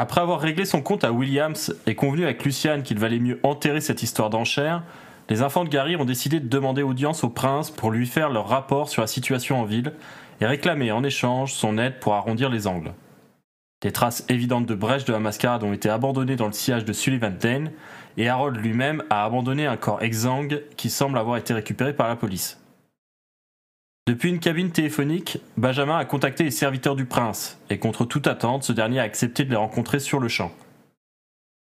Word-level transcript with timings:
Après 0.00 0.20
avoir 0.20 0.38
réglé 0.38 0.64
son 0.64 0.80
compte 0.80 1.02
à 1.02 1.10
Williams 1.10 1.74
et 1.88 1.96
convenu 1.96 2.22
avec 2.22 2.44
Luciane 2.44 2.84
qu'il 2.84 3.00
valait 3.00 3.18
mieux 3.18 3.40
enterrer 3.42 3.80
cette 3.80 4.04
histoire 4.04 4.30
d'enchère, 4.30 4.84
les 5.28 5.42
enfants 5.42 5.64
de 5.64 5.68
Gary 5.68 5.96
ont 5.96 6.04
décidé 6.04 6.38
de 6.38 6.48
demander 6.48 6.82
audience 6.82 7.24
au 7.24 7.28
prince 7.28 7.72
pour 7.72 7.90
lui 7.90 8.06
faire 8.06 8.30
leur 8.30 8.46
rapport 8.46 8.88
sur 8.88 9.02
la 9.02 9.08
situation 9.08 9.60
en 9.60 9.64
ville 9.64 9.92
et 10.40 10.46
réclamer 10.46 10.92
en 10.92 11.02
échange 11.02 11.52
son 11.52 11.78
aide 11.78 11.98
pour 11.98 12.14
arrondir 12.14 12.48
les 12.48 12.68
angles. 12.68 12.92
Des 13.82 13.90
traces 13.90 14.24
évidentes 14.28 14.66
de 14.66 14.76
brèches 14.76 15.04
de 15.04 15.12
la 15.12 15.18
mascarade 15.18 15.64
ont 15.64 15.72
été 15.72 15.90
abandonnées 15.90 16.36
dans 16.36 16.46
le 16.46 16.52
sillage 16.52 16.84
de 16.84 16.92
Sullivan 16.92 17.36
Lane 17.42 17.72
et 18.16 18.28
Harold 18.28 18.54
lui-même 18.54 19.02
a 19.10 19.24
abandonné 19.24 19.66
un 19.66 19.76
corps 19.76 20.00
exsangue 20.04 20.62
qui 20.76 20.90
semble 20.90 21.18
avoir 21.18 21.38
été 21.38 21.52
récupéré 21.54 21.92
par 21.92 22.06
la 22.06 22.14
police. 22.14 22.60
Depuis 24.08 24.30
une 24.30 24.38
cabine 24.38 24.70
téléphonique, 24.70 25.36
Benjamin 25.58 25.98
a 25.98 26.06
contacté 26.06 26.42
les 26.42 26.50
serviteurs 26.50 26.96
du 26.96 27.04
prince, 27.04 27.58
et 27.68 27.76
contre 27.76 28.06
toute 28.06 28.26
attente, 28.26 28.62
ce 28.62 28.72
dernier 28.72 29.00
a 29.00 29.02
accepté 29.02 29.44
de 29.44 29.50
les 29.50 29.56
rencontrer 29.56 30.00
sur 30.00 30.18
le 30.18 30.28
champ. 30.28 30.50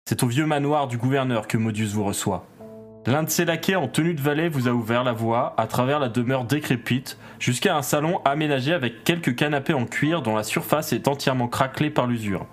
C'est 0.09 0.23
au 0.23 0.27
vieux 0.27 0.47
manoir 0.47 0.87
du 0.87 0.97
gouverneur 0.97 1.47
que 1.47 1.57
Modius 1.57 1.93
vous 1.93 2.03
reçoit. 2.03 2.47
L'un 3.05 3.21
de 3.21 3.29
ses 3.29 3.45
laquais 3.45 3.75
en 3.75 3.87
tenue 3.87 4.15
de 4.15 4.21
valet 4.21 4.49
vous 4.49 4.67
a 4.67 4.71
ouvert 4.71 5.03
la 5.03 5.13
voie 5.13 5.53
à 5.55 5.67
travers 5.67 5.99
la 5.99 6.09
demeure 6.09 6.45
décrépite 6.45 7.19
jusqu'à 7.37 7.77
un 7.77 7.83
salon 7.83 8.21
aménagé 8.25 8.73
avec 8.73 9.03
quelques 9.03 9.35
canapés 9.35 9.75
en 9.75 9.85
cuir 9.85 10.23
dont 10.23 10.35
la 10.35 10.41
surface 10.41 10.93
est 10.93 11.07
entièrement 11.07 11.47
craquelée 11.47 11.91
par 11.91 12.07
l'usure. 12.07 12.47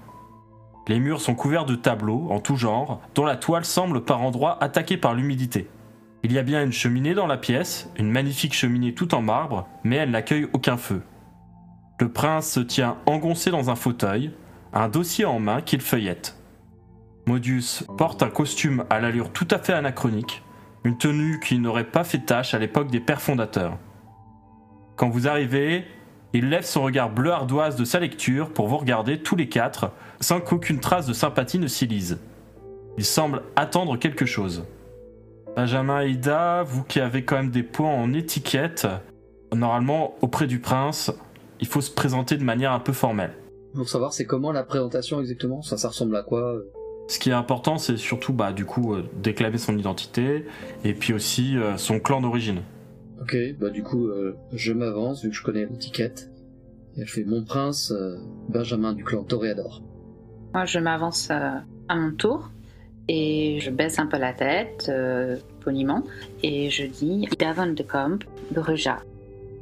Les 0.86 1.00
murs 1.00 1.22
sont 1.22 1.34
couverts 1.34 1.64
de 1.64 1.76
tableaux 1.76 2.26
en 2.28 2.40
tout 2.40 2.56
genre, 2.56 3.00
dont 3.14 3.24
la 3.24 3.36
toile 3.36 3.64
semble 3.64 4.04
par 4.04 4.20
endroits 4.20 4.62
attaquée 4.62 4.98
par 4.98 5.14
l'humidité. 5.14 5.66
Il 6.28 6.34
y 6.34 6.38
a 6.38 6.42
bien 6.42 6.62
une 6.62 6.72
cheminée 6.72 7.14
dans 7.14 7.26
la 7.26 7.38
pièce, 7.38 7.88
une 7.96 8.10
magnifique 8.10 8.52
cheminée 8.52 8.92
tout 8.92 9.14
en 9.14 9.22
marbre, 9.22 9.66
mais 9.82 9.96
elle 9.96 10.10
n'accueille 10.10 10.46
aucun 10.52 10.76
feu. 10.76 11.00
Le 11.98 12.12
prince 12.12 12.50
se 12.50 12.60
tient 12.60 12.98
engoncé 13.06 13.50
dans 13.50 13.70
un 13.70 13.74
fauteuil, 13.74 14.32
un 14.74 14.90
dossier 14.90 15.24
en 15.24 15.40
main 15.40 15.62
qu'il 15.62 15.80
feuillette. 15.80 16.36
Modius 17.26 17.82
porte 17.96 18.22
un 18.22 18.28
costume 18.28 18.84
à 18.90 19.00
l'allure 19.00 19.32
tout 19.32 19.48
à 19.50 19.58
fait 19.58 19.72
anachronique, 19.72 20.42
une 20.84 20.98
tenue 20.98 21.40
qui 21.40 21.58
n'aurait 21.58 21.84
pas 21.84 22.04
fait 22.04 22.18
tâche 22.18 22.52
à 22.52 22.58
l'époque 22.58 22.90
des 22.90 23.00
pères 23.00 23.22
fondateurs. 23.22 23.78
Quand 24.96 25.08
vous 25.08 25.28
arrivez, 25.28 25.86
il 26.34 26.50
lève 26.50 26.66
son 26.66 26.82
regard 26.82 27.08
bleu 27.08 27.32
ardoise 27.32 27.76
de 27.76 27.86
sa 27.86 28.00
lecture 28.00 28.52
pour 28.52 28.68
vous 28.68 28.76
regarder 28.76 29.22
tous 29.22 29.34
les 29.34 29.48
quatre, 29.48 29.92
sans 30.20 30.42
qu'aucune 30.42 30.80
trace 30.80 31.06
de 31.06 31.14
sympathie 31.14 31.58
ne 31.58 31.68
s'y 31.68 31.86
lise. 31.86 32.20
Il 32.98 33.06
semble 33.06 33.44
attendre 33.56 33.96
quelque 33.96 34.26
chose. 34.26 34.66
Benjamin 35.58 36.04
Ida, 36.04 36.62
vous 36.62 36.84
qui 36.84 37.00
avez 37.00 37.24
quand 37.24 37.34
même 37.34 37.50
des 37.50 37.64
points 37.64 37.92
en 37.92 38.12
étiquette, 38.12 38.86
normalement, 39.52 40.14
auprès 40.20 40.46
du 40.46 40.60
prince, 40.60 41.10
il 41.58 41.66
faut 41.66 41.80
se 41.80 41.90
présenter 41.90 42.36
de 42.36 42.44
manière 42.44 42.70
un 42.70 42.78
peu 42.78 42.92
formelle. 42.92 43.32
Pour 43.74 43.88
savoir, 43.88 44.12
c'est 44.12 44.24
comment 44.24 44.52
la 44.52 44.62
présentation 44.62 45.18
exactement 45.18 45.60
Ça, 45.62 45.76
ça 45.76 45.88
ressemble 45.88 46.14
à 46.14 46.22
quoi 46.22 46.54
euh 46.54 46.70
Ce 47.08 47.18
qui 47.18 47.30
est 47.30 47.32
important, 47.32 47.76
c'est 47.76 47.96
surtout, 47.96 48.32
bah, 48.32 48.52
du 48.52 48.66
coup, 48.66 48.94
euh, 48.94 49.02
déclamer 49.20 49.58
son 49.58 49.76
identité 49.76 50.46
et 50.84 50.94
puis 50.94 51.12
aussi 51.12 51.58
euh, 51.58 51.76
son 51.76 51.98
clan 51.98 52.20
d'origine. 52.20 52.60
Ok, 53.20 53.36
bah 53.58 53.70
du 53.70 53.82
coup, 53.82 54.06
euh, 54.06 54.36
je 54.52 54.72
m'avance 54.72 55.24
vu 55.24 55.30
que 55.30 55.34
je 55.34 55.42
connais 55.42 55.66
l'étiquette. 55.66 56.30
Et 56.96 57.04
je 57.04 57.12
fais 57.12 57.24
mon 57.24 57.42
prince, 57.42 57.90
euh, 57.90 58.16
Benjamin 58.48 58.92
du 58.92 59.02
clan 59.02 59.24
Toréador. 59.24 59.82
Moi, 60.54 60.66
je 60.66 60.78
m'avance 60.78 61.30
euh, 61.32 61.50
à 61.88 61.96
mon 61.96 62.12
tour 62.12 62.48
et 63.08 63.58
je 63.60 63.70
baisse 63.70 63.98
un 63.98 64.06
peu 64.06 64.18
la 64.18 64.32
tête, 64.32 64.86
euh, 64.88 65.36
poliment, 65.60 66.04
et 66.42 66.70
je 66.70 66.84
dis 66.84 67.28
Davon 67.38 67.72
de 67.72 67.82
Camp, 67.82 68.22
Bruja. 68.50 68.98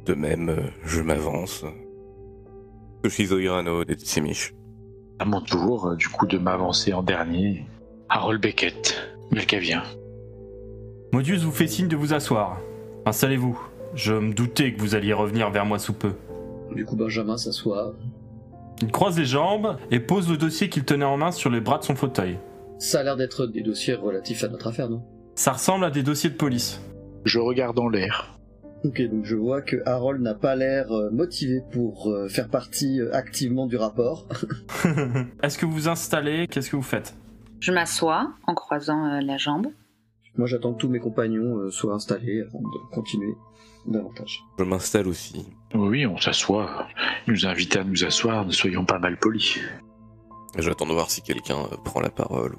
De 0.05 0.13
même, 0.13 0.49
euh, 0.49 0.61
je 0.85 1.01
m'avance. 1.01 1.65
Toshizo 3.03 3.39
Hirano 3.39 3.85
de 3.85 3.93
Tsimish. 3.93 4.53
À 5.19 5.25
mon 5.25 5.41
tour, 5.41 5.95
du 5.95 6.07
coup, 6.09 6.27
de 6.27 6.37
m'avancer 6.37 6.93
en 6.93 7.01
dernier. 7.01 7.65
Harold 8.09 8.41
Beckett, 8.41 8.95
Melkavien. 9.31 9.83
Modius 11.11 11.43
vous 11.43 11.51
fait 11.51 11.67
signe 11.67 11.87
de 11.87 11.95
vous 11.95 12.13
asseoir. 12.13 12.59
Installez-vous. 13.05 13.59
Je 13.95 14.13
me 14.13 14.33
doutais 14.33 14.73
que 14.73 14.81
vous 14.81 14.95
alliez 14.95 15.13
revenir 15.13 15.49
vers 15.49 15.65
moi 15.65 15.79
sous 15.79 15.93
peu. 15.93 16.13
Du 16.75 16.85
coup, 16.85 16.95
Benjamin 16.95 17.37
s'assoit. 17.37 17.93
Il 18.81 18.91
croise 18.91 19.17
les 19.17 19.25
jambes 19.25 19.77
et 19.89 19.99
pose 19.99 20.29
le 20.29 20.37
dossier 20.37 20.69
qu'il 20.69 20.83
tenait 20.83 21.05
en 21.05 21.17
main 21.17 21.31
sur 21.31 21.49
les 21.49 21.61
bras 21.61 21.79
de 21.79 21.83
son 21.83 21.95
fauteuil. 21.95 22.37
Ça 22.79 22.99
a 22.99 23.03
l'air 23.03 23.17
d'être 23.17 23.47
des 23.47 23.61
dossiers 23.61 23.95
relatifs 23.95 24.43
à 24.43 24.49
notre 24.49 24.67
affaire, 24.67 24.89
non? 24.89 25.03
Ça 25.35 25.53
ressemble 25.53 25.85
à 25.85 25.91
des 25.91 26.03
dossiers 26.03 26.29
de 26.29 26.35
police. 26.35 26.79
Je 27.25 27.39
regarde 27.39 27.77
en 27.79 27.89
l'air. 27.89 28.37
Ok, 28.83 29.01
donc 29.09 29.25
je 29.25 29.35
vois 29.35 29.61
que 29.61 29.77
Harold 29.85 30.21
n'a 30.21 30.35
pas 30.35 30.55
l'air 30.55 30.91
euh, 30.91 31.09
motivé 31.09 31.61
pour 31.71 32.09
euh, 32.09 32.27
faire 32.27 32.47
partie 32.47 33.01
euh, 33.01 33.13
activement 33.13 33.65
du 33.65 33.75
rapport. 33.75 34.27
Est-ce 35.43 35.57
que 35.57 35.65
vous 35.65 35.73
vous 35.73 35.89
installez? 35.89 36.47
Qu'est-ce 36.47 36.69
que 36.69 36.75
vous 36.75 36.83
faites? 36.83 37.15
Je 37.59 37.71
m'assois 37.71 38.31
en 38.45 38.53
croisant 38.53 39.19
la 39.19 39.37
jambe. 39.37 39.67
Moi, 40.35 40.45
j'attends 40.45 40.73
que 40.73 40.77
tous 40.77 40.89
mes 40.89 40.99
compagnons 40.99 41.71
soient 41.71 41.95
installés 41.95 42.41
avant 42.41 42.61
de 42.61 42.93
continuer 42.93 43.33
davantage. 43.87 44.43
Je 44.59 44.63
m'installe 44.63 45.07
aussi. 45.07 45.47
Oui, 45.73 46.05
on 46.05 46.19
s'assoit. 46.19 46.87
Il 47.25 47.33
nous 47.33 47.47
a 47.47 47.49
invités 47.49 47.79
à 47.79 47.83
nous 47.83 48.05
asseoir, 48.05 48.45
ne 48.45 48.51
soyons 48.51 48.85
pas 48.85 48.99
mal 48.99 49.17
polis. 49.17 49.59
J'attends 50.57 50.85
de 50.85 50.93
voir 50.93 51.09
si 51.09 51.21
quelqu'un 51.21 51.59
euh, 51.59 51.77
prend 51.83 52.01
la 52.01 52.09
parole. 52.09 52.55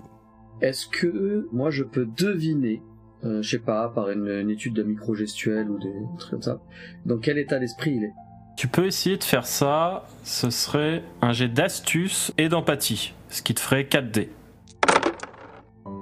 Est-ce 0.61 0.87
que 0.87 1.49
moi 1.53 1.71
je 1.71 1.85
peux 1.85 2.07
deviner, 2.07 2.83
euh, 3.25 3.43
je 3.43 3.51
sais 3.51 3.59
pas, 3.59 3.89
par 3.89 4.11
une, 4.11 4.29
une 4.29 4.51
étude 4.51 4.75
de 4.75 4.83
micro-gestuelle 4.83 5.71
ou 5.71 5.79
des 5.79 5.93
trucs 6.19 6.31
comme 6.33 6.43
ça, 6.43 6.61
dans 7.07 7.19
quel 7.19 7.39
état 7.39 7.59
d'esprit 7.59 7.93
il 7.93 8.05
est? 8.05 8.13
Tu 8.57 8.67
peux 8.67 8.87
essayer 8.87 9.17
de 9.17 9.25
faire 9.25 9.47
ça. 9.47 10.05
Ce 10.25 10.51
serait 10.51 11.05
un 11.23 11.33
jet 11.33 11.49
d'astuce 11.49 12.33
et 12.39 12.49
d'empathie, 12.49 13.15
ce 13.29 13.41
qui 13.41 13.55
te 13.55 13.61
ferait 13.61 13.87
4 13.87 14.11
dés. 14.11 14.31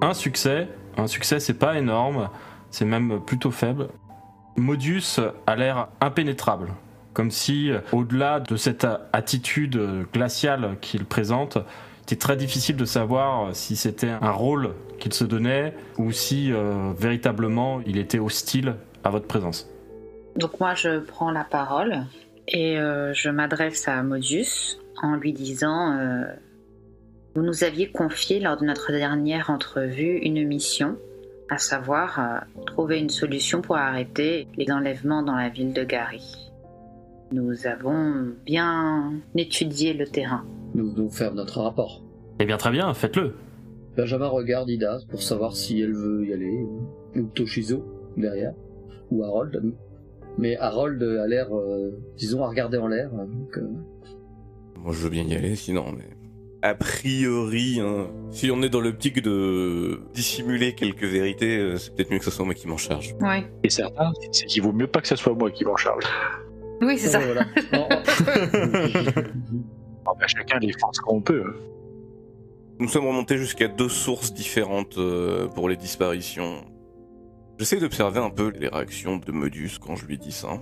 Un 0.01 0.15
succès. 0.15 0.69
Un 0.97 1.07
succès, 1.07 1.39
c'est 1.39 1.59
pas 1.59 1.77
énorme. 1.79 2.31
C'est 2.71 2.87
même 2.87 3.21
plutôt 3.21 3.51
faible. 3.51 3.89
Modius 4.57 5.21
a 5.47 5.55
l'air 5.55 5.89
impénétrable. 6.01 6.69
Comme 7.17 7.31
si, 7.31 7.71
euh, 7.71 7.79
au-delà 7.93 8.41
de 8.41 8.57
cette 8.57 8.85
a- 8.85 9.09
attitude 9.15 9.77
euh, 9.77 10.03
glaciale 10.13 10.77
qu'il 10.83 11.07
présente, 11.07 11.57
c'était 12.01 12.17
très 12.17 12.37
difficile 12.37 12.77
de 12.77 12.85
savoir 12.85 13.47
euh, 13.47 13.51
si 13.55 13.75
c'était 13.75 14.11
un 14.11 14.33
rôle 14.33 14.75
qu'il 14.99 15.15
se 15.15 15.25
donnait 15.25 15.73
ou 15.97 16.13
si 16.13 16.53
euh, 16.53 16.93
véritablement 16.95 17.81
il 17.87 17.97
était 17.97 18.19
hostile 18.19 18.75
à 19.03 19.09
votre 19.09 19.27
présence. 19.27 19.67
Donc 20.37 20.61
moi, 20.61 20.75
je 20.75 20.99
prends 20.99 21.31
la 21.31 21.45
parole 21.45 22.05
et 22.49 22.79
euh, 22.79 23.15
je 23.15 23.31
m'adresse 23.31 23.89
à 23.89 24.03
Modius 24.03 24.79
en 25.03 25.17
lui 25.17 25.33
disant 25.33 25.97
euh, 25.99 26.25
Vous 27.35 27.41
nous 27.41 27.65
aviez 27.65 27.91
confié 27.91 28.41
lors 28.41 28.59
de 28.59 28.67
notre 28.67 28.93
dernière 28.93 29.49
entrevue 29.49 30.19
une 30.19 30.47
mission, 30.47 30.99
à 31.49 31.57
savoir 31.57 32.21
euh, 32.21 32.63
trouver 32.67 32.99
une 32.99 33.09
solution 33.09 33.63
pour 33.63 33.79
arrêter 33.79 34.49
les 34.59 34.71
enlèvements 34.71 35.23
dans 35.23 35.37
la 35.37 35.49
ville 35.49 35.73
de 35.73 35.83
Gary. 35.83 36.46
Nous 37.33 37.67
avons 37.67 38.35
bien 38.45 39.15
étudié 39.37 39.95
le 39.95 40.07
terrain. 40.07 40.45
Nous 40.75 40.93
devons 40.93 41.11
faire 41.11 41.35
notre 41.35 41.61
rapport. 41.61 42.03
Eh 42.39 42.45
bien 42.45 42.57
très 42.57 42.71
bien, 42.71 42.93
faites-le. 42.95 43.35
Benjamin 43.97 44.29
regarde 44.29 44.69
Ida 44.69 44.99
pour 45.09 45.23
savoir 45.23 45.57
si 45.57 45.81
elle 45.81 45.95
veut 45.95 46.25
y 46.27 46.33
aller, 46.33 46.67
ou, 47.17 47.23
Toshizo 47.35 47.85
derrière, 48.17 48.53
ou 49.11 49.25
Harold. 49.25 49.61
Mais 50.39 50.57
Harold 50.59 51.03
a 51.03 51.27
l'air, 51.27 51.49
euh, 51.57 51.99
disons, 52.17 52.45
à 52.45 52.49
regarder 52.49 52.77
en 52.77 52.89
l'air. 52.89 53.11
donc, 53.11 53.57
euh, 53.57 53.69
Moi, 54.79 54.93
je 54.93 54.99
veux 54.99 55.09
bien 55.09 55.25
y 55.25 55.35
aller, 55.35 55.57
sinon, 55.57 55.87
mais. 55.97 56.05
A 56.63 56.75
priori, 56.75 57.81
hein, 57.81 58.09
si 58.31 58.51
on 58.51 58.61
est 58.63 58.69
dans 58.69 58.81
l'optique 58.81 59.23
de 59.23 60.01
dissimuler 60.15 60.75
quelques 60.75 61.05
vérités, 61.05 61.59
euh, 61.59 61.77
c'est 61.77 61.95
peut-être 61.95 62.11
mieux 62.11 62.19
que 62.19 62.25
ce 62.25 62.31
soit 62.31 62.45
moi 62.45 62.55
qui 62.55 62.67
m'en 62.67 62.77
charge. 62.77 63.15
Oui. 63.21 63.45
Et 63.63 63.71
certain, 63.71 64.13
c'est 64.33 64.47
qu'il 64.47 64.63
vaut 64.63 64.73
mieux 64.73 64.87
pas 64.87 65.01
que 65.01 65.09
ce 65.09 65.17
soit 65.17 65.35
moi 65.35 65.51
qui 65.51 65.65
m'en 65.65 65.77
charge. 65.77 66.05
Oui, 66.83 66.99
c'est 66.99 67.09
ça. 67.09 67.21
Voilà. 67.21 67.47
Non, 67.73 67.89
chacun 70.27 70.59
défend 70.59 70.93
ce 70.93 71.01
qu'on 71.01 71.21
peut. 71.21 71.45
hein. 71.47 71.55
Nous 72.79 72.89
sommes 72.89 73.07
remontés 73.07 73.39
jusqu'à 73.39 73.69
deux 73.69 73.89
sources 73.89 74.35
différentes 74.35 74.99
euh, 74.99 75.47
pour 75.49 75.69
les 75.69 75.77
disparitions. 75.77 76.65
J'essaie 77.59 77.79
d'observer 77.81 78.21
un 78.21 78.29
peu 78.31 78.53
les 78.59 78.69
réactions 78.69 79.17
de 79.17 79.33
Modus 79.33 79.79
quand 79.81 79.97
je 79.97 80.05
lui 80.07 80.19
dis 80.19 80.33
ça. 80.33 80.61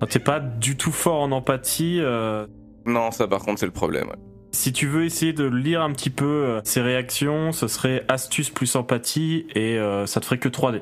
Ah, 0.00 0.06
T'es 0.06 0.18
pas 0.18 0.40
du 0.40 0.76
tout 0.76 0.90
fort 0.90 1.22
en 1.22 1.30
empathie. 1.30 1.98
euh, 2.00 2.46
Non, 2.84 3.12
ça 3.12 3.28
par 3.28 3.42
contre 3.44 3.60
c'est 3.60 3.66
le 3.66 3.72
problème. 3.72 4.08
ouais. 4.08 4.16
Si 4.52 4.72
tu 4.72 4.88
veux 4.88 5.04
essayer 5.04 5.32
de 5.32 5.44
lire 5.44 5.82
un 5.82 5.92
petit 5.92 6.10
peu 6.10 6.24
euh, 6.26 6.60
ses 6.64 6.80
réactions, 6.80 7.52
ce 7.52 7.68
serait 7.68 8.04
astuce 8.08 8.50
plus 8.50 8.74
empathie 8.74 9.46
et 9.54 9.78
euh, 9.78 10.06
ça 10.06 10.18
te 10.18 10.24
ferait 10.24 10.38
que 10.38 10.48
3D. 10.48 10.80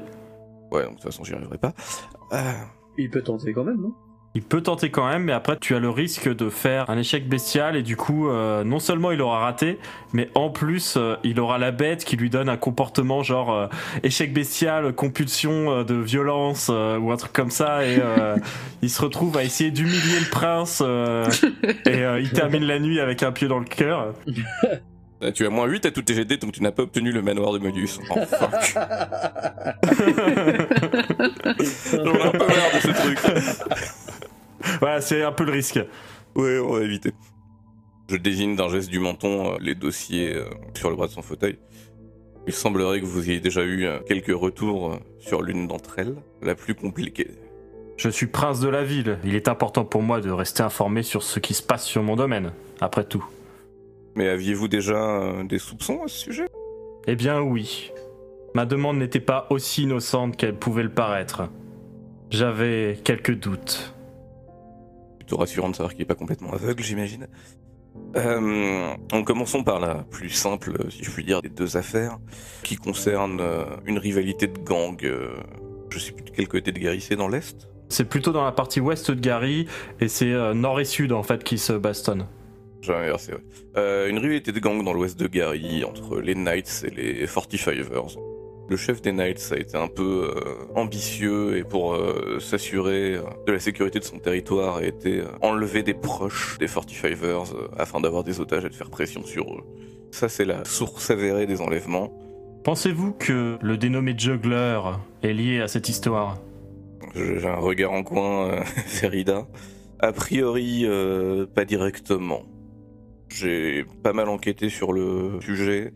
Ouais, 0.72 0.82
donc 0.84 0.92
de 0.92 0.94
toute 0.94 1.02
façon 1.02 1.24
j'y 1.24 1.34
arriverai 1.34 1.58
pas. 1.58 1.74
Euh, 2.32 2.52
il 2.96 3.10
peut 3.10 3.20
tenter 3.22 3.52
quand 3.52 3.64
même, 3.64 3.82
non? 3.82 3.92
Il 4.38 4.44
peut 4.44 4.60
tenter 4.60 4.88
quand 4.88 5.08
même, 5.08 5.24
mais 5.24 5.32
après 5.32 5.56
tu 5.56 5.74
as 5.74 5.80
le 5.80 5.90
risque 5.90 6.32
de 6.32 6.48
faire 6.48 6.88
un 6.88 6.96
échec 6.96 7.28
bestial 7.28 7.74
et 7.74 7.82
du 7.82 7.96
coup, 7.96 8.28
euh, 8.28 8.62
non 8.62 8.78
seulement 8.78 9.10
il 9.10 9.20
aura 9.20 9.40
raté, 9.40 9.80
mais 10.12 10.30
en 10.36 10.48
plus 10.48 10.94
euh, 10.96 11.16
il 11.24 11.40
aura 11.40 11.58
la 11.58 11.72
bête 11.72 12.04
qui 12.04 12.16
lui 12.16 12.30
donne 12.30 12.48
un 12.48 12.56
comportement 12.56 13.24
genre 13.24 13.52
euh, 13.52 13.66
échec 14.04 14.32
bestial, 14.32 14.92
compulsion 14.92 15.72
euh, 15.72 15.82
de 15.82 15.96
violence 15.96 16.68
euh, 16.70 16.98
ou 16.98 17.10
un 17.10 17.16
truc 17.16 17.32
comme 17.32 17.50
ça 17.50 17.84
et 17.84 17.98
euh, 18.00 18.36
il 18.80 18.90
se 18.90 19.02
retrouve 19.02 19.36
à 19.36 19.42
essayer 19.42 19.72
d'humilier 19.72 20.20
le 20.20 20.30
prince 20.30 20.84
euh, 20.86 21.28
et 21.84 22.04
euh, 22.04 22.20
il 22.20 22.30
termine 22.30 22.62
la 22.62 22.78
nuit 22.78 23.00
avec 23.00 23.24
un 23.24 23.32
pied 23.32 23.48
dans 23.48 23.58
le 23.58 23.64
cœur. 23.64 24.14
tu 25.34 25.46
as 25.46 25.50
moins 25.50 25.66
8 25.66 25.86
à 25.86 25.90
tout 25.90 26.02
tes 26.02 26.14
GD 26.14 26.36
donc 26.36 26.52
tu 26.52 26.62
n'as 26.62 26.70
pas 26.70 26.84
obtenu 26.84 27.10
le 27.10 27.22
manoir 27.22 27.52
de 27.52 27.58
Modus. 27.58 27.98
Oh 28.10 28.20
fuck. 28.24 28.76
J'en 31.90 32.14
ai 32.14 32.22
un 32.22 32.30
peu 32.30 32.38
marre 32.38 32.72
de 32.72 32.80
ce 32.80 32.92
truc. 32.92 33.18
Voilà, 34.80 35.00
c'est 35.00 35.22
un 35.22 35.32
peu 35.32 35.44
le 35.44 35.52
risque. 35.52 35.80
Ouais, 36.34 36.58
on 36.58 36.74
va 36.74 36.82
éviter. 36.82 37.12
Je 38.08 38.16
désigne 38.16 38.56
d'un 38.56 38.68
geste 38.68 38.88
du 38.88 38.98
menton 38.98 39.52
euh, 39.52 39.56
les 39.60 39.74
dossiers 39.74 40.34
euh, 40.34 40.44
sur 40.74 40.88
le 40.88 40.96
bras 40.96 41.06
de 41.06 41.12
son 41.12 41.22
fauteuil. 41.22 41.58
Il 42.46 42.54
semblerait 42.54 43.00
que 43.00 43.06
vous 43.06 43.28
ayez 43.28 43.40
déjà 43.40 43.62
eu 43.62 43.84
euh, 43.84 43.98
quelques 44.06 44.34
retours 44.34 44.98
sur 45.18 45.42
l'une 45.42 45.66
d'entre 45.66 45.98
elles, 45.98 46.14
la 46.40 46.54
plus 46.54 46.74
compliquée. 46.74 47.28
Je 47.98 48.08
suis 48.08 48.26
prince 48.26 48.60
de 48.60 48.68
la 48.68 48.82
ville. 48.82 49.18
Il 49.24 49.34
est 49.34 49.48
important 49.48 49.84
pour 49.84 50.02
moi 50.02 50.20
de 50.20 50.30
rester 50.30 50.62
informé 50.62 51.02
sur 51.02 51.22
ce 51.22 51.38
qui 51.40 51.52
se 51.52 51.62
passe 51.62 51.84
sur 51.84 52.02
mon 52.02 52.16
domaine, 52.16 52.52
après 52.80 53.04
tout. 53.04 53.26
Mais 54.14 54.28
aviez-vous 54.28 54.68
déjà 54.68 55.32
des 55.44 55.58
soupçons 55.58 56.02
à 56.04 56.08
ce 56.08 56.18
sujet? 56.18 56.46
Eh 57.06 57.16
bien 57.16 57.40
oui. 57.40 57.90
Ma 58.54 58.64
demande 58.64 58.98
n'était 58.98 59.20
pas 59.20 59.46
aussi 59.50 59.82
innocente 59.82 60.36
qu'elle 60.36 60.54
pouvait 60.54 60.82
le 60.82 60.88
paraître. 60.88 61.50
J'avais 62.30 62.98
quelques 63.04 63.34
doutes. 63.34 63.94
Plutôt 65.28 65.40
rassurant 65.40 65.68
de 65.68 65.76
savoir 65.76 65.90
qu'il 65.92 66.00
n'est 66.00 66.06
pas 66.06 66.14
complètement 66.14 66.54
aveugle, 66.54 66.82
j'imagine. 66.82 67.26
Euh, 68.16 68.94
en 69.12 69.22
commençons 69.22 69.62
par 69.62 69.78
la 69.78 69.96
plus 70.10 70.30
simple, 70.30 70.74
euh, 70.80 70.88
si 70.88 71.04
je 71.04 71.10
puis 71.10 71.22
dire, 71.22 71.42
des 71.42 71.50
deux 71.50 71.76
affaires, 71.76 72.16
qui 72.62 72.76
concerne 72.76 73.38
euh, 73.38 73.66
une 73.84 73.98
rivalité 73.98 74.46
de 74.46 74.58
gang. 74.58 74.96
euh, 75.04 75.36
je 75.90 75.98
sais 75.98 76.12
plus 76.12 76.24
de 76.24 76.30
quel 76.30 76.48
côté 76.48 76.72
de 76.72 76.78
Gary 76.78 77.02
c'est, 77.02 77.14
dans 77.14 77.28
l'Est? 77.28 77.68
C'est 77.90 78.08
plutôt 78.08 78.32
dans 78.32 78.42
la 78.42 78.52
partie 78.52 78.80
ouest 78.80 79.10
de 79.10 79.20
Gary, 79.20 79.66
et 80.00 80.08
c'est 80.08 80.32
nord 80.54 80.80
et 80.80 80.86
sud 80.86 81.12
en 81.12 81.22
fait 81.22 81.44
qui 81.44 81.58
se 81.58 81.74
bastonnent. 81.74 82.26
J'ai 82.80 82.94
inversé, 82.94 83.32
ouais. 83.34 84.08
Une 84.08 84.16
rivalité 84.16 84.50
de 84.52 84.60
gang 84.60 84.82
dans 84.82 84.94
l'ouest 84.94 85.20
de 85.20 85.26
Gary 85.26 85.84
entre 85.84 86.20
les 86.20 86.34
Knights 86.34 86.86
et 86.86 86.90
les 86.90 87.26
45ers. 87.26 88.16
Le 88.68 88.76
chef 88.76 89.00
des 89.00 89.12
Knights 89.12 89.50
a 89.52 89.56
été 89.56 89.76
un 89.76 89.88
peu 89.88 90.30
euh, 90.36 90.54
ambitieux 90.74 91.56
et 91.56 91.64
pour 91.64 91.94
euh, 91.94 92.38
s'assurer 92.38 93.14
euh, 93.14 93.22
de 93.46 93.52
la 93.52 93.58
sécurité 93.58 93.98
de 93.98 94.04
son 94.04 94.18
territoire 94.18 94.76
a 94.76 94.84
été 94.84 95.22
enlevé 95.40 95.82
des 95.82 95.94
proches 95.94 96.58
des 96.58 96.66
45ers 96.66 97.54
euh, 97.54 97.68
afin 97.78 98.00
d'avoir 98.00 98.24
des 98.24 98.40
otages 98.40 98.66
et 98.66 98.68
de 98.68 98.74
faire 98.74 98.90
pression 98.90 99.24
sur 99.24 99.44
eux. 99.54 99.64
Ça 100.10 100.28
c'est 100.28 100.44
la 100.44 100.64
source 100.64 101.10
avérée 101.10 101.46
des 101.46 101.62
enlèvements. 101.62 102.12
Pensez-vous 102.64 103.12
que 103.12 103.56
le 103.62 103.76
dénommé 103.78 104.14
Juggler 104.16 104.80
est 105.22 105.32
lié 105.32 105.60
à 105.60 105.68
cette 105.68 105.88
histoire? 105.88 106.38
J'ai 107.14 107.46
un 107.46 107.56
regard 107.56 107.92
en 107.92 108.02
coin 108.02 108.48
euh, 108.48 108.60
vers 109.00 109.14
Ida. 109.14 109.46
A 110.00 110.12
priori, 110.12 110.82
euh, 110.84 111.46
pas 111.46 111.64
directement. 111.64 112.42
J'ai 113.28 113.84
pas 114.02 114.12
mal 114.12 114.28
enquêté 114.28 114.68
sur 114.68 114.92
le 114.92 115.40
sujet. 115.40 115.92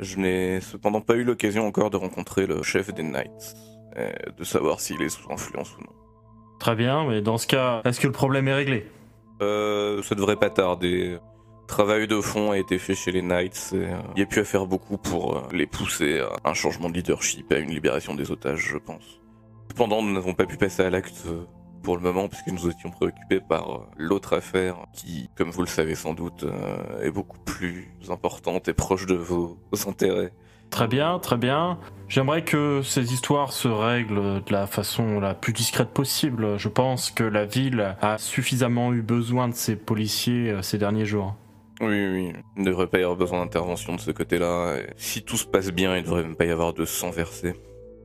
Je 0.00 0.16
n'ai 0.18 0.60
cependant 0.60 1.00
pas 1.00 1.14
eu 1.14 1.24
l'occasion 1.24 1.66
encore 1.66 1.90
de 1.90 1.96
rencontrer 1.96 2.46
le 2.46 2.62
chef 2.62 2.92
des 2.92 3.02
Knights, 3.02 3.54
et 3.96 4.30
de 4.36 4.44
savoir 4.44 4.80
s'il 4.80 5.00
est 5.02 5.08
sous 5.08 5.30
influence 5.32 5.76
ou 5.76 5.82
non. 5.82 5.92
Très 6.58 6.74
bien, 6.74 7.06
mais 7.06 7.20
dans 7.20 7.38
ce 7.38 7.46
cas, 7.46 7.82
est-ce 7.84 8.00
que 8.00 8.06
le 8.06 8.12
problème 8.12 8.48
est 8.48 8.54
réglé? 8.54 8.86
Euh, 9.42 10.02
ça 10.02 10.14
devrait 10.14 10.36
pas 10.36 10.50
tarder. 10.50 11.18
Travail 11.66 12.06
de 12.06 12.20
fond 12.20 12.50
a 12.52 12.58
été 12.58 12.78
fait 12.78 12.94
chez 12.94 13.10
les 13.10 13.22
Knights 13.22 13.72
et 13.72 13.76
euh, 13.76 13.96
il 14.16 14.20
y 14.20 14.22
a 14.22 14.26
pu 14.26 14.38
à 14.38 14.44
faire 14.44 14.66
beaucoup 14.66 14.98
pour 14.98 15.36
euh, 15.36 15.42
les 15.52 15.66
pousser 15.66 16.20
à 16.20 16.50
un 16.50 16.54
changement 16.54 16.90
de 16.90 16.94
leadership 16.94 17.50
à 17.52 17.58
une 17.58 17.70
libération 17.70 18.14
des 18.14 18.30
otages, 18.30 18.68
je 18.70 18.76
pense. 18.76 19.20
Cependant, 19.70 20.02
nous 20.02 20.12
n'avons 20.12 20.34
pas 20.34 20.46
pu 20.46 20.56
passer 20.56 20.82
à 20.82 20.90
l'acte 20.90 21.24
euh, 21.26 21.44
pour 21.84 21.96
le 21.96 22.02
moment 22.02 22.28
puisque 22.28 22.48
nous 22.48 22.68
étions 22.68 22.90
préoccupés 22.90 23.40
par 23.40 23.70
euh, 23.70 23.86
l'autre 23.96 24.32
affaire 24.32 24.78
qui, 24.92 25.28
comme 25.36 25.50
vous 25.50 25.60
le 25.60 25.68
savez 25.68 25.94
sans 25.94 26.14
doute, 26.14 26.42
euh, 26.42 27.02
est 27.02 27.10
beaucoup 27.10 27.38
plus 27.38 27.92
importante 28.08 28.66
et 28.68 28.72
proche 28.72 29.06
de 29.06 29.14
vos, 29.14 29.56
vos 29.70 29.88
intérêts. 29.88 30.32
Très 30.70 30.88
bien, 30.88 31.20
très 31.20 31.36
bien. 31.36 31.78
J'aimerais 32.08 32.42
que 32.42 32.80
ces 32.82 33.12
histoires 33.12 33.52
se 33.52 33.68
règlent 33.68 34.42
de 34.42 34.52
la 34.52 34.66
façon 34.66 35.20
la 35.20 35.34
plus 35.34 35.52
discrète 35.52 35.90
possible. 35.90 36.58
Je 36.58 36.68
pense 36.68 37.10
que 37.10 37.22
la 37.22 37.44
ville 37.44 37.96
a 38.00 38.18
suffisamment 38.18 38.92
eu 38.92 39.02
besoin 39.02 39.48
de 39.48 39.54
ces 39.54 39.76
policiers 39.76 40.50
euh, 40.50 40.62
ces 40.62 40.78
derniers 40.78 41.06
jours. 41.06 41.36
Oui, 41.80 42.06
oui, 42.06 42.32
il 42.56 42.62
ne 42.62 42.66
devrait 42.66 42.86
pas 42.86 42.98
y 42.98 43.02
avoir 43.02 43.16
besoin 43.16 43.40
d'intervention 43.40 43.94
de 43.94 44.00
ce 44.00 44.10
côté-là. 44.10 44.76
si 44.96 45.22
tout 45.22 45.36
se 45.36 45.44
passe 45.44 45.70
bien, 45.70 45.96
il 45.96 46.00
ne 46.00 46.06
devrait 46.06 46.22
même 46.22 46.36
pas 46.36 46.46
y 46.46 46.50
avoir 46.50 46.72
de 46.72 46.84
sang 46.84 47.10
versé. 47.10 47.54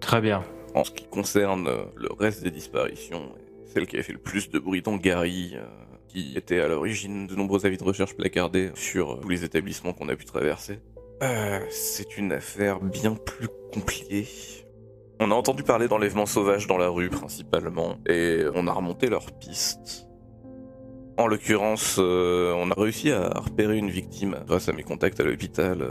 Très 0.01 0.21
bien. 0.21 0.43
En 0.73 0.83
ce 0.83 0.91
qui 0.91 1.05
concerne 1.05 1.69
le 1.95 2.09
reste 2.19 2.43
des 2.43 2.49
disparitions, 2.49 3.31
celle 3.69 3.85
qui 3.85 3.97
a 3.97 4.03
fait 4.03 4.13
le 4.13 4.19
plus 4.19 4.49
de 4.49 4.59
bruit 4.59 4.81
dans 4.81 4.97
Gary, 4.97 5.53
euh, 5.55 5.63
qui 6.07 6.35
était 6.35 6.59
à 6.59 6.67
l'origine 6.67 7.27
de 7.27 7.35
nombreux 7.35 7.65
avis 7.65 7.77
de 7.77 7.83
recherche 7.83 8.15
placardés 8.15 8.71
sur 8.73 9.13
euh, 9.13 9.19
tous 9.21 9.29
les 9.29 9.43
établissements 9.43 9.93
qu'on 9.93 10.09
a 10.09 10.15
pu 10.15 10.25
traverser, 10.25 10.79
euh, 11.21 11.59
c'est 11.69 12.17
une 12.17 12.31
affaire 12.31 12.79
bien 12.79 13.13
plus 13.13 13.47
compliquée. 13.71 14.27
On 15.19 15.31
a 15.31 15.35
entendu 15.35 15.63
parler 15.63 15.87
d'enlèvements 15.87 16.25
sauvages 16.25 16.65
dans 16.65 16.77
la 16.77 16.89
rue 16.89 17.09
principalement, 17.09 17.97
et 18.07 18.43
on 18.55 18.65
a 18.67 18.71
remonté 18.71 19.07
leurs 19.07 19.31
pistes. 19.33 20.07
En 21.17 21.27
l'occurrence, 21.27 21.97
on 21.97 22.71
a 22.71 22.79
réussi 22.79 23.11
à 23.11 23.27
repérer 23.35 23.77
une 23.77 23.89
victime 23.89 24.37
grâce 24.47 24.69
à 24.69 24.71
mes 24.71 24.83
contacts 24.83 25.19
à 25.19 25.25
l'hôpital 25.25 25.85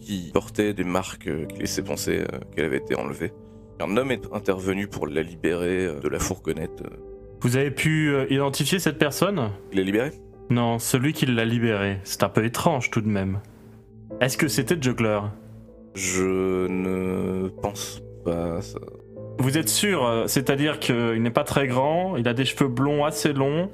qui 0.00 0.32
portait 0.34 0.74
des 0.74 0.82
marques 0.82 1.30
qui 1.46 1.58
laissaient 1.60 1.84
penser 1.84 2.24
qu'elle 2.52 2.64
avait 2.64 2.78
été 2.78 2.96
enlevée. 2.96 3.32
Un 3.78 3.96
homme 3.96 4.10
est 4.10 4.26
intervenu 4.32 4.88
pour 4.88 5.06
la 5.06 5.22
libérer 5.22 5.88
de 6.02 6.08
la 6.08 6.18
fourgonnette. 6.18 6.82
Vous 7.40 7.56
avez 7.56 7.70
pu 7.70 8.08
euh, 8.08 8.26
identifier 8.30 8.78
cette 8.78 8.98
personne? 8.98 9.50
Il 9.72 9.78
est 9.78 9.84
libéré? 9.84 10.10
Non, 10.50 10.78
celui 10.78 11.12
qui 11.12 11.26
l'a 11.26 11.44
libéré. 11.44 11.98
C'est 12.04 12.22
un 12.22 12.28
peu 12.28 12.44
étrange 12.44 12.90
tout 12.90 13.00
de 13.00 13.08
même. 13.08 13.40
Est-ce 14.20 14.38
que 14.38 14.48
c'était 14.48 14.76
Juggler 14.80 15.20
Je 15.94 16.66
ne 16.68 17.48
pense 17.48 18.00
pas. 18.24 18.60
Ça. 18.62 18.78
Vous 19.38 19.58
êtes 19.58 19.68
sûr 19.68 20.04
euh, 20.06 20.26
C'est-à-dire 20.26 20.78
qu'il 20.78 21.22
n'est 21.22 21.30
pas 21.30 21.44
très 21.44 21.66
grand, 21.66 22.16
il 22.16 22.26
a 22.28 22.32
des 22.34 22.44
cheveux 22.44 22.68
blonds 22.68 23.04
assez 23.04 23.32
longs, 23.32 23.70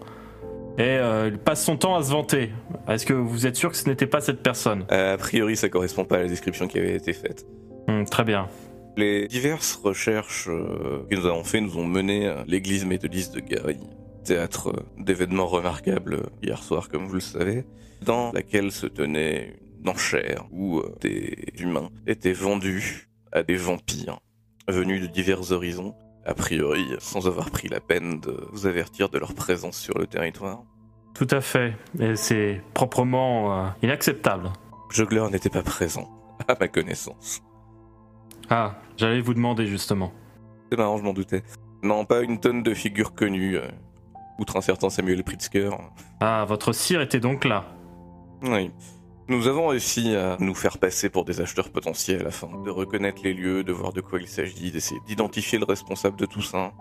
et 0.79 0.83
euh, 0.83 1.29
il 1.31 1.39
passe 1.39 1.63
son 1.65 1.77
temps 1.77 1.95
à 1.95 2.03
se 2.03 2.11
vanter. 2.11 2.51
Est-ce 2.89 3.07
que 3.07 3.13
vous 3.13 3.47
êtes 3.47 3.57
sûr 3.57 3.71
que 3.71 3.77
ce 3.77 3.89
n'était 3.89 4.07
pas 4.07 4.21
cette 4.21 4.43
personne? 4.43 4.85
A 4.89 5.17
priori, 5.19 5.57
ça 5.57 5.69
correspond 5.69 6.05
pas 6.05 6.17
à 6.17 6.23
la 6.23 6.29
description 6.29 6.67
qui 6.67 6.79
avait 6.79 6.97
été 6.97 7.13
faite. 7.13 7.47
Hmm, 7.87 8.05
Très 8.05 8.25
bien. 8.25 8.49
Les 8.97 9.27
diverses 9.27 9.77
recherches 9.83 10.49
euh, 10.49 11.07
que 11.09 11.15
nous 11.15 11.27
avons 11.27 11.45
fait 11.45 11.61
nous 11.61 11.79
ont 11.79 11.87
mené 11.87 12.29
à 12.29 12.45
l'église 12.47 12.85
méthodiste 12.85 13.35
de 13.35 13.41
Gary, 13.41 13.79
théâtre 14.25 14.73
d'événements 14.99 15.47
remarquables 15.47 16.15
euh, 16.15 16.27
hier 16.43 16.63
soir, 16.63 16.89
comme 16.89 17.07
vous 17.07 17.15
le 17.15 17.21
savez, 17.21 17.65
dans 18.03 18.33
laquelle 18.33 18.71
se 18.71 18.87
tenait 18.87 19.57
une 19.81 19.89
enchère 19.89 20.47
où 20.51 20.81
euh, 20.81 20.95
des 21.01 21.35
humains 21.59 21.91
étaient 22.07 22.33
vendus 22.33 23.09
à 23.33 23.43
des 23.43 23.57
vampires 23.57 24.21
venus 24.69 25.01
de 25.01 25.07
divers 25.07 25.53
horizons, 25.53 25.95
a 26.25 26.35
priori 26.35 26.85
sans 26.99 27.27
avoir 27.27 27.51
pris 27.51 27.69
la 27.69 27.81
peine 27.81 28.21
de 28.21 28.47
vous 28.53 28.67
avertir 28.67 29.09
de 29.09 29.19
leur 29.19 29.35
présence 29.35 29.77
sur 29.77 29.99
le 29.99 30.07
territoire. 30.07 30.65
Tout 31.15 31.29
à 31.31 31.41
fait. 31.41 31.75
Et 31.99 32.17
c'est 32.17 32.61
proprement 32.75 33.67
euh, 33.67 33.69
inacceptable. 33.83 34.51
Juggler 34.91 35.25
n'était 35.31 35.51
pas 35.51 35.63
présent, 35.63 36.09
à 36.49 36.57
ma 36.59 36.69
connaissance. 36.69 37.43
Ah, 38.51 38.77
j'allais 38.97 39.21
vous 39.21 39.35
demander 39.35 39.67
justement. 39.67 40.13
C'est 40.71 40.79
marrant, 40.79 40.97
je 40.99 41.03
m'en 41.03 41.13
doutais. 41.13 41.43
Non, 41.83 42.05
pas 42.05 42.23
une 42.23 42.39
tonne 42.39 42.63
de 42.63 42.75
figures 42.75 43.15
connues, 43.15 43.57
euh, 43.57 43.67
outre 44.39 44.57
un 44.57 44.61
certain 44.61 44.91
Samuel 44.91 45.25
Pritzker. 45.25 45.71
Ah, 46.21 46.45
votre 46.47 46.73
cire 46.73 47.01
était 47.01 47.21
donc 47.21 47.45
là. 47.45 47.65
Oui. 48.43 48.71
Nous 49.29 49.47
avons 49.47 49.69
réussi 49.69 50.15
à 50.17 50.37
nous 50.41 50.55
faire 50.55 50.79
passer 50.79 51.09
pour 51.09 51.25
des 51.25 51.41
acheteurs 51.41 51.71
potentiels 51.71 52.27
afin 52.27 52.49
de 52.65 52.71
reconnaître 52.71 53.23
les 53.23 53.33
lieux, 53.33 53.65
de 53.65 53.73
voir 53.73 53.93
de 53.93 54.01
quoi 54.01 54.21
il 54.21 54.29
s'agit, 54.29 54.71
d'essayer 54.71 55.01
d'identifier 55.07 55.59
le 55.59 55.65
responsable 55.65 56.17
de 56.17 56.27
tout 56.27 56.43
ça. 56.43 56.73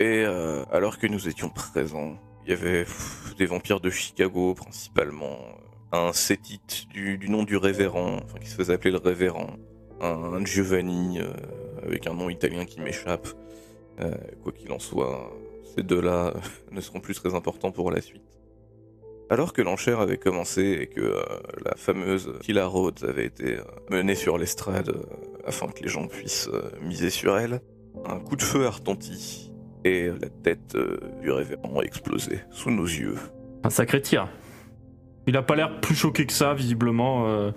Et 0.00 0.24
euh, 0.24 0.64
alors 0.72 0.98
que 0.98 1.06
nous 1.06 1.28
étions 1.28 1.50
présents, 1.50 2.16
il 2.44 2.50
y 2.50 2.52
avait 2.54 2.84
pff, 2.84 3.34
des 3.36 3.46
vampires 3.46 3.80
de 3.80 3.90
Chicago 3.90 4.54
principalement, 4.54 5.38
un 5.92 6.12
sétite 6.12 6.88
du, 6.88 7.18
du 7.18 7.28
nom 7.28 7.44
du 7.44 7.56
révérend, 7.56 8.16
enfin 8.24 8.38
qui 8.40 8.48
se 8.48 8.56
faisait 8.56 8.72
appeler 8.72 8.90
le 8.90 8.98
révérend, 8.98 9.50
un, 10.02 10.44
Giovanni 10.44 11.20
euh, 11.20 11.32
avec 11.82 12.06
un 12.06 12.14
nom 12.14 12.28
italien 12.28 12.64
qui 12.64 12.80
m'échappe. 12.80 13.28
Euh, 14.00 14.14
quoi 14.42 14.52
qu'il 14.52 14.72
en 14.72 14.78
soit, 14.78 15.32
ces 15.74 15.82
deux-là 15.82 16.34
ne 16.72 16.80
seront 16.80 17.00
plus 17.00 17.14
très 17.14 17.34
importants 17.34 17.72
pour 17.72 17.90
la 17.90 18.00
suite. 18.00 18.22
Alors 19.32 19.54
que 19.54 19.62
l'enchère 19.62 20.00
avait 20.00 20.18
commencé 20.18 20.78
et 20.80 20.86
que 20.88 21.00
euh, 21.00 21.22
la 21.64 21.74
fameuse 21.74 22.34
Killa 22.42 22.66
Rhodes 22.66 23.02
avait 23.02 23.24
été 23.24 23.56
euh, 23.56 23.62
menée 23.90 24.14
sur 24.14 24.36
l'estrade 24.36 24.90
euh, 24.90 25.02
afin 25.46 25.68
que 25.68 25.82
les 25.82 25.88
gens 25.88 26.06
puissent 26.06 26.50
euh, 26.52 26.70
miser 26.82 27.08
sur 27.08 27.38
elle, 27.38 27.62
un 28.04 28.18
coup 28.18 28.36
de 28.36 28.42
feu 28.42 28.66
a 28.66 28.70
retenti 28.70 29.50
et 29.84 30.08
la 30.08 30.28
tête 30.28 30.74
euh, 30.74 30.98
du 31.22 31.30
révérend 31.30 31.80
a 31.80 31.82
explosé 31.82 32.40
sous 32.50 32.70
nos 32.70 32.84
yeux. 32.84 33.16
Un 33.64 33.70
sacré 33.70 34.02
tir. 34.02 34.28
Il 35.26 35.36
a 35.36 35.42
pas 35.42 35.56
l'air 35.56 35.80
plus 35.80 35.94
choqué 35.94 36.26
que 36.26 36.32
ça, 36.32 36.52
visiblement. 36.52 37.52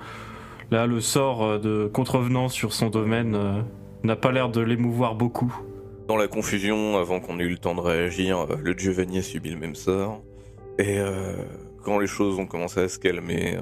Là, 0.72 0.88
le 0.88 1.00
sort 1.02 1.44
euh, 1.44 1.58
de 1.60 1.88
contrevenant 1.88 2.50
sur 2.50 2.74
son 2.74 2.90
domaine 2.90 3.36
euh, 3.36 3.62
n'a 4.04 4.16
pas 4.16 4.32
l'air 4.32 4.50
de 4.50 4.62
l'émouvoir 4.62 5.16
beaucoup. 5.16 5.56
Dans 6.08 6.18
la 6.18 6.28
confusion, 6.28 6.98
avant 6.98 7.20
qu'on 7.20 7.40
ait 7.40 7.44
eu 7.44 7.50
le 7.50 7.58
temps 7.58 7.76
de 7.76 7.82
réagir, 7.82 8.40
euh, 8.40 8.56
le 8.62 8.74
Giovanni 8.74 9.20
a 9.20 9.22
subi 9.22 9.50
le 9.50 9.58
même 9.58 9.76
sort. 9.76 10.22
Et 10.78 10.98
quand 11.86 12.00
les 12.00 12.08
choses 12.08 12.38
ont 12.38 12.48
commencé 12.48 12.82
à 12.82 12.90
se 12.90 13.00
calmer, 13.00 13.58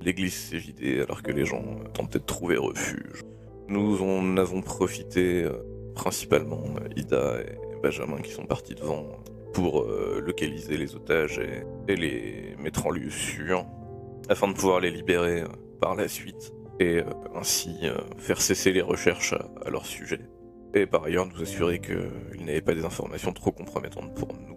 l'église 0.00 0.34
s'est 0.34 0.56
vidée 0.56 1.00
alors 1.00 1.20
que 1.24 1.32
les 1.32 1.44
gens 1.44 1.64
tentaient 1.94 2.20
de 2.20 2.24
trouver 2.24 2.56
refuge. 2.56 3.24
Nous 3.66 4.00
en 4.04 4.36
avons 4.36 4.62
profité, 4.62 5.48
principalement 5.96 6.62
Ida 6.94 7.40
et 7.40 7.80
Benjamin 7.82 8.18
qui 8.18 8.30
sont 8.30 8.46
partis 8.46 8.76
devant 8.76 9.04
pour 9.52 9.84
localiser 10.24 10.76
les 10.76 10.94
otages 10.94 11.40
et, 11.88 11.96
les 11.96 12.54
mettre 12.62 12.86
en 12.86 12.90
lieu 12.90 13.10
sûr, 13.10 13.66
afin 14.28 14.46
de 14.46 14.52
pouvoir 14.52 14.78
les 14.78 14.92
libérer 14.92 15.42
par 15.80 15.94
la 15.94 16.08
suite 16.08 16.52
et 16.80 16.98
euh, 16.98 17.04
ainsi 17.34 17.76
euh, 17.82 17.96
faire 18.18 18.40
cesser 18.40 18.72
les 18.72 18.82
recherches 18.82 19.32
à- 19.64 19.70
leur 19.70 19.86
sujet 19.86 20.20
et 20.74 20.86
par 20.86 21.04
ailleurs 21.04 21.26
nous 21.26 21.42
assurer 21.42 21.80
qu'ils 21.80 22.44
n'avaient 22.44 22.60
pas 22.60 22.74
des 22.74 22.84
informations 22.84 23.32
trop 23.32 23.50
compromettantes 23.52 24.14
pour 24.14 24.28
nous. 24.34 24.56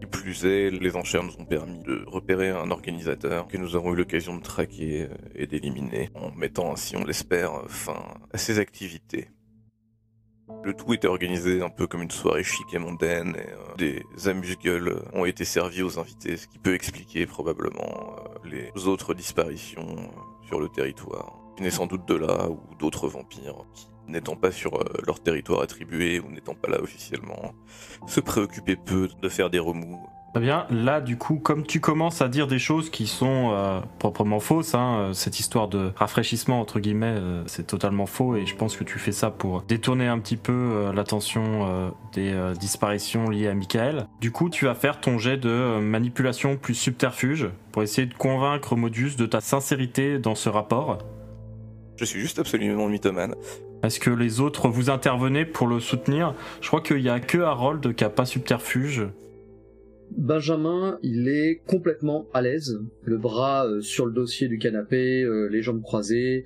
Qui 0.00 0.06
plus 0.06 0.44
est, 0.46 0.70
les 0.70 0.94
enchères 0.96 1.24
nous 1.24 1.36
ont 1.40 1.44
permis 1.44 1.80
de 1.82 2.04
repérer 2.06 2.50
un 2.50 2.70
organisateur 2.70 3.48
que 3.48 3.56
nous 3.58 3.74
avons 3.74 3.92
eu 3.92 3.96
l'occasion 3.96 4.36
de 4.36 4.42
traquer 4.42 5.08
et 5.34 5.46
d'éliminer, 5.48 6.10
en 6.14 6.30
mettant 6.30 6.72
ainsi, 6.72 6.96
on 6.96 7.04
l'espère, 7.04 7.64
fin 7.68 7.98
à 8.32 8.38
ses 8.38 8.60
activités. 8.60 9.28
Le 10.64 10.74
tout 10.74 10.92
était 10.94 11.08
organisé 11.08 11.62
un 11.62 11.68
peu 11.68 11.86
comme 11.86 12.02
une 12.02 12.10
soirée 12.10 12.42
chic 12.42 12.66
et 12.72 12.78
mondaine, 12.78 13.36
et 13.36 13.50
euh, 13.50 13.76
des 13.76 14.28
amuse-gueules 14.28 15.02
ont 15.12 15.24
été 15.24 15.44
servis 15.44 15.82
aux 15.82 15.98
invités, 15.98 16.36
ce 16.36 16.46
qui 16.46 16.58
peut 16.58 16.74
expliquer 16.74 17.26
probablement 17.26 18.16
euh, 18.44 18.48
les 18.74 18.86
autres 18.86 19.14
disparitions 19.14 19.96
euh, 19.98 20.46
sur 20.46 20.60
le 20.60 20.68
territoire, 20.68 21.38
qui 21.54 21.62
venaient 21.62 21.70
sans 21.70 21.86
doute 21.86 22.06
de 22.08 22.14
là 22.14 22.48
ou 22.48 22.60
d'autres 22.78 23.08
vampires 23.08 23.64
qui 23.74 23.88
n'étant 24.08 24.36
pas 24.36 24.50
sur 24.50 24.82
leur 25.06 25.20
territoire 25.20 25.60
attribué 25.60 26.18
ou 26.18 26.30
n'étant 26.30 26.54
pas 26.54 26.70
là 26.70 26.80
officiellement, 26.80 27.54
se 28.06 28.20
préoccupaient 28.20 28.76
peu 28.76 29.08
de 29.20 29.28
faire 29.28 29.50
des 29.50 29.58
remous. 29.58 30.02
Très 30.38 30.46
bien. 30.46 30.66
Là, 30.70 31.00
du 31.00 31.16
coup, 31.16 31.40
comme 31.40 31.66
tu 31.66 31.80
commences 31.80 32.22
à 32.22 32.28
dire 32.28 32.46
des 32.46 32.60
choses 32.60 32.90
qui 32.90 33.08
sont 33.08 33.50
euh, 33.50 33.80
proprement 33.98 34.38
fausses, 34.38 34.76
hein, 34.76 34.98
euh, 34.98 35.12
cette 35.12 35.40
histoire 35.40 35.66
de 35.66 35.90
rafraîchissement, 35.96 36.60
entre 36.60 36.78
guillemets, 36.78 37.16
euh, 37.18 37.42
c'est 37.46 37.66
totalement 37.66 38.06
faux 38.06 38.36
et 38.36 38.46
je 38.46 38.54
pense 38.54 38.76
que 38.76 38.84
tu 38.84 39.00
fais 39.00 39.10
ça 39.10 39.32
pour 39.32 39.62
détourner 39.62 40.06
un 40.06 40.20
petit 40.20 40.36
peu 40.36 40.52
euh, 40.52 40.92
l'attention 40.92 41.92
des 42.12 42.32
disparitions 42.60 43.28
liées 43.28 43.48
à 43.48 43.54
Michael. 43.54 44.06
Du 44.20 44.30
coup, 44.30 44.48
tu 44.48 44.66
vas 44.66 44.76
faire 44.76 45.00
ton 45.00 45.18
jet 45.18 45.38
de 45.38 45.80
manipulation 45.80 46.56
plus 46.56 46.74
subterfuge 46.74 47.48
pour 47.72 47.82
essayer 47.82 48.06
de 48.06 48.14
convaincre 48.14 48.76
Modius 48.76 49.16
de 49.16 49.26
ta 49.26 49.40
sincérité 49.40 50.20
dans 50.20 50.36
ce 50.36 50.48
rapport. 50.48 50.98
Je 51.96 52.04
suis 52.04 52.20
juste 52.20 52.38
absolument 52.38 52.86
mythomane. 52.86 53.34
Est-ce 53.82 53.98
que 53.98 54.10
les 54.10 54.38
autres 54.38 54.68
vous 54.68 54.88
intervenez 54.88 55.44
pour 55.44 55.66
le 55.66 55.80
soutenir? 55.80 56.34
Je 56.60 56.68
crois 56.68 56.80
qu'il 56.80 57.00
y 57.00 57.08
a 57.08 57.18
que 57.18 57.38
Harold 57.38 57.92
qui 57.96 58.04
a 58.04 58.10
pas 58.10 58.24
subterfuge. 58.24 59.08
Benjamin, 60.16 60.98
il 61.02 61.28
est 61.28 61.60
complètement 61.66 62.26
à 62.32 62.42
l'aise, 62.42 62.80
le 63.04 63.18
bras 63.18 63.66
euh, 63.66 63.80
sur 63.80 64.06
le 64.06 64.12
dossier 64.12 64.48
du 64.48 64.58
canapé, 64.58 65.22
euh, 65.22 65.48
les 65.48 65.62
jambes 65.62 65.82
croisées, 65.82 66.44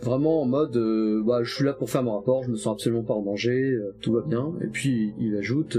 vraiment 0.00 0.42
en 0.42 0.46
mode 0.46 0.76
euh, 0.76 1.22
bah, 1.24 1.42
je 1.42 1.54
suis 1.54 1.64
là 1.64 1.72
pour 1.72 1.90
faire 1.90 2.02
mon 2.02 2.16
rapport, 2.16 2.42
je 2.42 2.50
me 2.50 2.56
sens 2.56 2.74
absolument 2.74 3.02
pas 3.02 3.14
en 3.14 3.22
danger, 3.22 3.78
tout 4.00 4.12
va 4.12 4.22
bien. 4.22 4.52
Et 4.62 4.68
puis 4.68 5.12
il 5.18 5.36
ajoute 5.36 5.78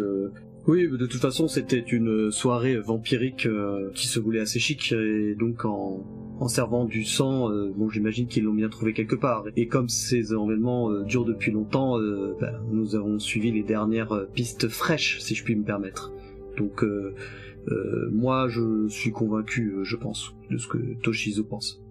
oui, 0.65 0.87
de 0.87 1.05
toute 1.05 1.19
façon 1.19 1.49
c'était 1.49 1.79
une 1.79 2.31
soirée 2.31 2.77
vampirique 2.77 3.49
qui 3.93 4.07
se 4.07 4.19
voulait 4.21 4.39
assez 4.39 4.59
chic 4.59 4.93
et 4.93 5.35
donc 5.35 5.65
en 5.65 6.47
servant 6.47 6.85
du 6.85 7.03
sang, 7.03 7.51
j'imagine 7.91 8.27
qu'ils 8.27 8.45
l'ont 8.45 8.53
bien 8.53 8.69
trouvé 8.69 8.93
quelque 8.93 9.15
part. 9.15 9.43
Et 9.57 9.67
comme 9.67 9.89
ces 9.89 10.31
événements 10.31 10.89
durent 11.01 11.25
depuis 11.25 11.51
longtemps, 11.51 11.99
bah, 12.39 12.61
nous 12.71 12.95
avons 12.95 13.19
suivi 13.19 13.51
les 13.51 13.63
dernières 13.63 14.25
pistes 14.33 14.69
fraîches, 14.69 15.19
si 15.19 15.35
je 15.35 15.43
puis 15.43 15.57
me 15.57 15.65
permettre. 15.65 16.13
Donc 16.57 16.83
euh, 16.83 17.15
euh, 17.67 18.09
moi 18.11 18.47
je 18.49 18.87
suis 18.89 19.11
convaincu, 19.11 19.73
euh, 19.75 19.83
je 19.83 19.95
pense, 19.95 20.33
de 20.49 20.57
ce 20.57 20.67
que 20.67 20.77
Toshizo 21.01 21.43
pense. 21.43 21.81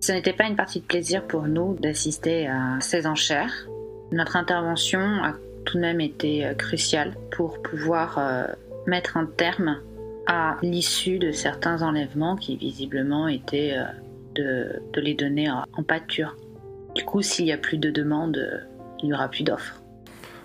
Ce 0.00 0.12
n'était 0.12 0.32
pas 0.32 0.44
une 0.44 0.56
partie 0.56 0.80
de 0.80 0.84
plaisir 0.86 1.26
pour 1.26 1.48
nous 1.48 1.74
d'assister 1.74 2.46
à 2.46 2.78
ces 2.80 3.06
enchères. 3.06 3.68
Notre 4.12 4.36
intervention 4.36 5.00
a 5.00 5.34
tout 5.64 5.78
de 5.78 5.80
même 5.82 6.00
été 6.00 6.52
cruciale 6.56 7.16
pour 7.36 7.60
pouvoir 7.60 8.18
euh, 8.18 8.46
mettre 8.86 9.16
un 9.16 9.26
terme 9.26 9.80
à 10.26 10.56
l'issue 10.62 11.18
de 11.18 11.32
certains 11.32 11.82
enlèvements 11.82 12.36
qui 12.36 12.56
visiblement 12.56 13.28
étaient 13.28 13.74
euh, 13.76 13.84
de, 14.34 14.82
de 14.92 15.00
les 15.00 15.14
donner 15.14 15.50
en, 15.50 15.64
en 15.72 15.82
pâture. 15.82 16.36
Du 16.94 17.04
coup, 17.04 17.22
s'il 17.22 17.46
n'y 17.46 17.52
a 17.52 17.58
plus 17.58 17.78
de 17.78 17.90
demandes, 17.90 18.36
euh, 18.36 18.58
il 19.02 19.06
n'y 19.06 19.14
aura 19.14 19.28
plus 19.28 19.44
d'offres. 19.44 19.82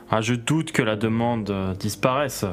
Ah, 0.10 0.22
je 0.22 0.34
doute 0.34 0.72
que 0.72 0.82
la 0.82 0.96
demande 0.96 1.50
euh, 1.50 1.74
disparaisse. 1.74 2.46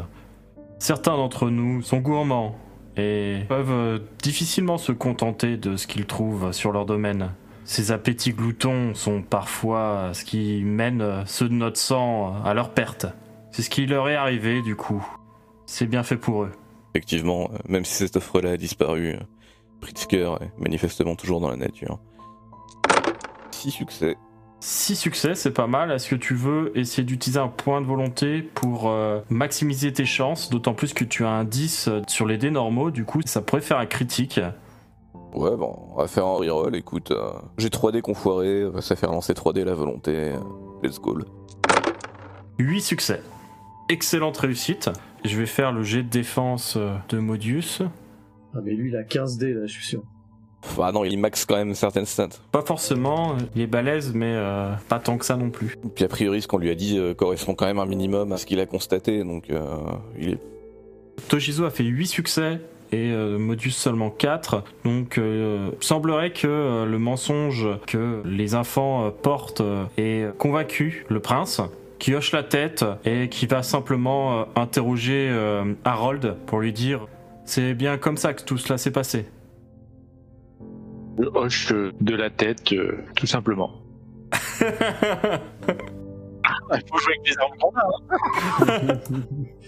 Certains 0.79 1.17
d'entre 1.17 1.51
nous 1.51 1.83
sont 1.83 1.99
gourmands 1.99 2.57
et 2.97 3.41
peuvent 3.49 3.71
euh, 3.71 3.99
difficilement 4.23 4.79
se 4.79 4.93
contenter 4.93 5.57
de 5.57 5.77
ce 5.77 5.87
qu'ils 5.87 6.07
trouvent 6.07 6.53
sur 6.53 6.73
leur 6.73 6.87
domaine. 6.87 7.31
Ces 7.65 7.93
appétits 7.93 8.33
gloutons 8.33 8.95
sont 8.95 9.21
parfois 9.21 10.13
ce 10.15 10.25
qui 10.25 10.63
mène 10.65 11.03
euh, 11.03 11.25
ceux 11.27 11.49
de 11.49 11.55
notre 11.55 11.77
sang 11.77 12.43
à 12.43 12.55
leur 12.55 12.71
perte. 12.71 13.07
C'est 13.51 13.63
ce 13.63 13.71
qui 13.71 13.87
leur 13.87 14.09
est 14.09 14.15
arrivé 14.15 14.63
du 14.63 14.75
coup. 14.75 15.07
C'est 15.67 15.87
bien 15.87 16.03
fait 16.03 16.17
pour 16.17 16.45
eux. 16.45 16.53
Effectivement, 16.95 17.51
euh, 17.53 17.59
même 17.69 17.85
si 17.85 17.95
cette 17.95 18.17
offre-là 18.17 18.53
a 18.53 18.57
disparu, 18.57 19.15
euh, 19.15 19.21
Pritzker 19.83 20.37
est 20.41 20.59
manifestement 20.59 21.15
toujours 21.15 21.41
dans 21.41 21.51
la 21.51 21.57
nature. 21.57 21.99
Six 23.51 23.71
succès. 23.71 24.17
Six 24.61 24.97
succès, 24.97 25.35
c'est 25.37 25.53
pas 25.53 25.69
mal. 25.69 25.93
Est-ce 25.93 26.09
que 26.11 26.17
tu 26.17 26.35
veux 26.35 26.77
essayer 26.77 27.05
d'utiliser 27.05 27.39
un 27.39 27.47
point 27.49 27.81
de 27.81 27.87
volonté 27.87 28.43
pour 28.43 28.91
euh, 28.91 29.21
maximiser 29.31 29.93
tes 29.93 30.05
chances 30.05 30.51
D'autant 30.51 30.75
plus 30.75 30.93
que 30.95 31.05
tu 31.05 31.25
as 31.25 31.29
un 31.31 31.45
10 31.45 31.89
sur 32.09 32.27
les 32.27 32.39
dés 32.39 32.51
normaux, 32.51 32.91
du 32.91 33.05
coup 33.05 33.21
ça 33.25 33.41
pourrait 33.41 33.63
faire 33.63 33.79
un 33.79 33.87
critique. 33.87 34.41
Ouais, 35.33 35.57
bon, 35.57 35.79
on 35.95 35.99
va 36.01 36.09
faire 36.09 36.27
un 36.27 36.35
reroll, 36.37 36.75
écoute. 36.75 37.13
euh, 37.13 37.31
J'ai 37.57 37.69
3D 37.69 38.01
qu'on 38.01 38.15
foiré, 38.15 38.65
on 38.65 38.71
va 38.71 38.81
se 38.81 38.95
faire 38.95 39.13
lancer 39.13 39.33
3D 39.33 39.63
la 39.63 39.75
volonté. 39.75 40.13
euh, 40.15 40.37
Let's 40.83 40.99
go. 41.01 41.17
8 42.59 42.81
succès. 42.81 43.23
Excellente 43.89 44.37
réussite. 44.39 44.91
Je 45.25 45.39
vais 45.39 45.47
faire 45.47 45.71
le 45.73 45.83
jet 45.85 46.03
de 46.03 46.09
défense 46.09 46.75
euh, 46.77 46.97
de 47.11 47.19
Modius. 47.19 47.83
Ah 48.55 48.59
mais 48.65 48.73
lui 48.73 48.91
il 48.91 48.97
a 48.97 49.05
15 49.05 49.39
dés 49.39 49.53
là, 49.55 49.67
je 49.67 49.73
suis 49.73 49.85
sûr. 49.87 50.03
Pff, 50.69 50.79
Ah 50.83 50.93
non, 50.93 51.05
il 51.05 51.19
max 51.19 51.45
quand 51.45 51.57
même 51.57 51.75
certaines 51.75 52.07
stats. 52.07 52.29
Pas 52.53 52.63
forcément, 52.63 53.37
il 53.57 53.63
est 53.63 53.67
balèze, 53.67 54.13
mais 54.15 54.33
euh, 54.35 54.73
pas 54.89 54.99
tant 54.99 55.19
que 55.19 55.25
ça 55.25 55.37
non 55.37 55.51
plus. 55.51 55.77
Puis 55.95 56.05
a 56.05 56.09
priori, 56.09 56.43
ce 56.43 56.49
qu'on 56.49 56.59
lui 56.59 56.71
a 56.71 56.75
dit 56.75 56.99
euh, 56.99 57.15
correspond 57.15 57.55
quand 57.55 57.67
même 57.67 57.79
un 57.79 57.87
minimum 57.87 58.33
à 58.33 58.37
ce 58.37 58.47
qu'il 58.47 58.61
a 58.61 58.67
constaté, 58.67 59.25
donc 59.25 59.51
euh, 59.51 59.61
il 60.19 60.31
est 60.31 60.39
Toshizo 61.29 61.65
a 61.65 61.71
fait 61.71 61.85
8 61.85 62.07
succès 62.07 62.61
et 62.93 63.13
euh, 63.13 63.39
Modius 63.39 63.77
seulement 63.77 64.11
4. 64.11 64.63
Donc 64.85 65.19
euh, 65.19 65.71
semblerait 65.81 66.33
que 66.33 66.47
euh, 66.47 66.87
le 66.87 66.99
mensonge 66.99 67.69
que 67.87 68.23
les 68.25 68.55
enfants 68.55 69.11
portent 69.23 69.63
ait 69.97 70.27
convaincu 70.39 71.05
le 71.09 71.21
prince 71.21 71.61
qui 71.99 72.15
hoche 72.15 72.33
la 72.33 72.45
tête 72.45 72.85
et 73.05 73.29
qui 73.29 73.47
va 73.47 73.63
simplement 73.65 74.47
interroger 74.57 75.33
Harold 75.85 76.37
pour 76.47 76.61
lui 76.61 76.73
dire 76.73 77.09
c'est 77.45 77.75
bien 77.75 77.99
comme 77.99 78.17
ça 78.17 78.35
que 78.35 78.43
tout 78.43 78.57
cela 78.57 78.79
s'est 78.79 78.93
passé. 78.93 79.27
Je 81.19 81.25
hoche 81.35 81.73
de 82.01 82.15
la 82.15 82.31
tête, 82.31 82.73
euh, 82.73 82.99
tout 83.17 83.27
simplement. 83.27 83.73
Il 84.61 84.61
faut 86.91 86.99
jouer 86.99 87.15
avec 87.17 87.29
les 87.29 87.37
armes 87.39 87.57
qu'on 87.61 87.73
a, 87.77 87.83
hein. 88.67 89.01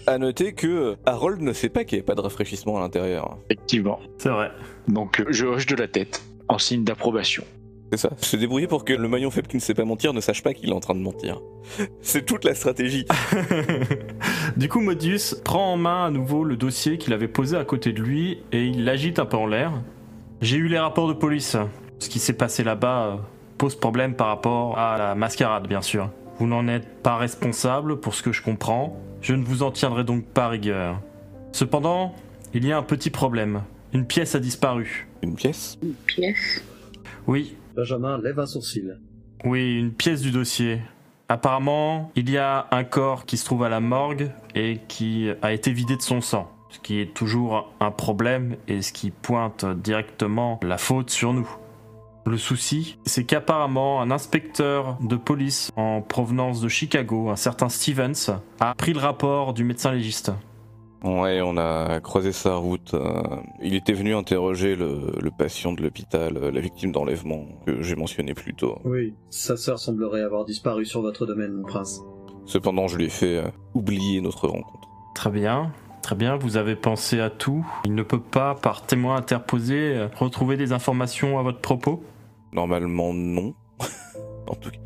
À 0.07 0.17
noter 0.17 0.53
que 0.53 0.67
euh, 0.67 0.95
Harold 1.05 1.41
ne 1.41 1.53
sait 1.53 1.69
pas 1.69 1.83
qu'il 1.83 1.97
n'y 1.97 2.03
a 2.03 2.05
pas 2.05 2.15
de 2.15 2.21
rafraîchissement 2.21 2.77
à 2.77 2.81
l'intérieur. 2.81 3.37
Effectivement. 3.49 3.99
c'est 4.17 4.29
vrai. 4.29 4.51
Donc 4.87 5.19
euh, 5.19 5.25
je 5.29 5.45
hoche 5.45 5.65
de 5.65 5.75
la 5.75 5.87
tête, 5.87 6.23
en 6.47 6.57
signe 6.57 6.83
d'approbation. 6.83 7.43
C'est 7.91 7.97
ça, 7.97 8.09
se 8.17 8.37
débrouiller 8.37 8.67
pour 8.67 8.85
que 8.85 8.93
le 8.93 9.07
maillon 9.09 9.31
faible 9.31 9.47
qui 9.47 9.57
ne 9.57 9.61
sait 9.61 9.73
pas 9.73 9.83
mentir 9.83 10.13
ne 10.13 10.21
sache 10.21 10.43
pas 10.43 10.53
qu'il 10.53 10.69
est 10.69 10.73
en 10.73 10.79
train 10.79 10.95
de 10.95 11.01
mentir. 11.01 11.41
C'est 12.01 12.25
toute 12.25 12.45
la 12.45 12.55
stratégie. 12.55 13.05
du 14.55 14.69
coup, 14.69 14.79
Modius 14.79 15.35
prend 15.43 15.73
en 15.73 15.77
main 15.77 16.05
à 16.05 16.09
nouveau 16.09 16.45
le 16.45 16.55
dossier 16.55 16.97
qu'il 16.97 17.11
avait 17.11 17.27
posé 17.27 17.57
à 17.57 17.65
côté 17.65 17.91
de 17.91 18.01
lui 18.01 18.43
et 18.53 18.65
il 18.65 18.85
l'agite 18.85 19.19
un 19.19 19.25
peu 19.25 19.35
en 19.35 19.45
l'air. 19.45 19.73
J'ai 20.41 20.57
eu 20.57 20.67
les 20.67 20.79
rapports 20.79 21.07
de 21.07 21.13
police. 21.13 21.55
Ce 21.99 22.09
qui 22.09 22.17
s'est 22.19 22.33
passé 22.33 22.63
là-bas 22.63 23.05
euh, 23.05 23.17
pose 23.59 23.75
problème 23.75 24.15
par 24.15 24.27
rapport 24.27 24.77
à 24.77 24.97
la 24.97 25.13
mascarade, 25.13 25.67
bien 25.67 25.81
sûr. 25.81 26.09
Vous 26.39 26.47
n'en 26.47 26.67
êtes 26.67 27.03
pas 27.03 27.17
responsable 27.17 27.99
pour 27.99 28.15
ce 28.15 28.23
que 28.23 28.31
je 28.31 28.41
comprends. 28.41 28.99
Je 29.21 29.35
ne 29.35 29.43
vous 29.43 29.61
en 29.61 29.69
tiendrai 29.71 30.03
donc 30.03 30.25
pas 30.25 30.47
rigueur. 30.49 30.99
Cependant, 31.51 32.15
il 32.55 32.65
y 32.65 32.71
a 32.71 32.77
un 32.77 32.81
petit 32.83 33.11
problème. 33.11 33.61
Une 33.93 34.07
pièce 34.07 34.33
a 34.33 34.39
disparu. 34.39 35.07
Une 35.21 35.35
pièce? 35.35 35.77
Une 35.83 35.93
pièce? 35.93 36.63
Oui, 37.27 37.55
Benjamin 37.75 38.17
lève 38.17 38.39
un 38.39 38.47
sourcil. 38.47 38.97
oui, 39.43 39.77
une 39.77 39.91
pièce 39.91 40.21
du 40.21 40.31
dossier. 40.31 40.81
Apparemment, 41.29 42.11
il 42.15 42.29
y 42.31 42.37
a 42.37 42.67
un 42.71 42.83
corps 42.83 43.25
qui 43.25 43.37
se 43.37 43.45
trouve 43.45 43.63
à 43.63 43.69
la 43.69 43.79
morgue 43.79 44.31
et 44.55 44.79
qui 44.87 45.29
a 45.41 45.53
été 45.53 45.71
vidé 45.71 45.95
de 45.95 46.01
son 46.01 46.19
sang. 46.19 46.51
Ce 46.71 46.79
qui 46.79 46.99
est 46.99 47.13
toujours 47.13 47.73
un 47.79 47.91
problème 47.91 48.55
et 48.67 48.81
ce 48.81 48.93
qui 48.93 49.11
pointe 49.11 49.65
directement 49.65 50.59
la 50.63 50.77
faute 50.77 51.09
sur 51.09 51.33
nous. 51.33 51.49
Le 52.25 52.37
souci, 52.37 52.97
c'est 53.05 53.25
qu'apparemment 53.25 54.01
un 54.01 54.11
inspecteur 54.11 54.97
de 55.01 55.15
police 55.15 55.71
en 55.75 56.01
provenance 56.01 56.61
de 56.61 56.69
Chicago, 56.69 57.29
un 57.29 57.35
certain 57.35 57.67
Stevens, 57.67 58.39
a 58.59 58.73
pris 58.75 58.93
le 58.93 58.99
rapport 58.99 59.53
du 59.53 59.63
médecin 59.63 59.91
légiste. 59.91 60.31
Ouais, 61.03 61.41
on 61.41 61.57
a 61.57 61.99
croisé 61.99 62.31
sa 62.31 62.55
route. 62.55 62.93
euh, 62.93 63.23
il 63.61 63.73
était 63.73 63.93
venu 63.93 64.13
interroger 64.15 64.75
le, 64.75 65.13
le 65.19 65.31
patient 65.31 65.73
de 65.73 65.81
l'hôpital, 65.81 66.37
euh, 66.37 66.51
la 66.51 66.61
victime 66.61 66.91
d'enlèvement 66.91 67.47
que 67.65 67.81
j'ai 67.81 67.95
mentionné 67.95 68.35
plus 68.35 68.53
tôt. 68.53 68.77
Oui, 68.85 69.15
sa 69.31 69.57
sœur 69.57 69.79
semblerait 69.79 70.21
avoir 70.21 70.45
disparu 70.45 70.85
sur 70.85 71.01
votre 71.01 71.25
domaine, 71.25 71.53
mon 71.53 71.63
prince. 71.63 72.01
Cependant, 72.45 72.87
je 72.87 72.97
lui 72.97 73.05
ai 73.05 73.09
fait 73.09 73.37
euh, 73.37 73.47
oublier 73.73 74.21
notre 74.21 74.47
rencontre. 74.47 74.87
Très 75.15 75.31
bien, 75.31 75.71
très 76.01 76.15
bien, 76.15 76.35
vous 76.35 76.57
avez 76.57 76.75
pensé 76.75 77.19
à 77.19 77.29
tout. 77.29 77.65
Il 77.85 77.95
ne 77.95 78.03
peut 78.03 78.19
pas, 78.19 78.55
par 78.55 78.85
témoin 78.85 79.15
interposé, 79.15 79.95
euh, 79.95 80.07
retrouver 80.15 80.57
des 80.57 80.73
informations 80.73 81.39
à 81.39 81.43
votre 81.43 81.59
propos 81.59 82.03
Normalement, 82.51 83.13
non. 83.13 83.53
en 84.47 84.55
tout 84.55 84.71
cas, 84.71 84.79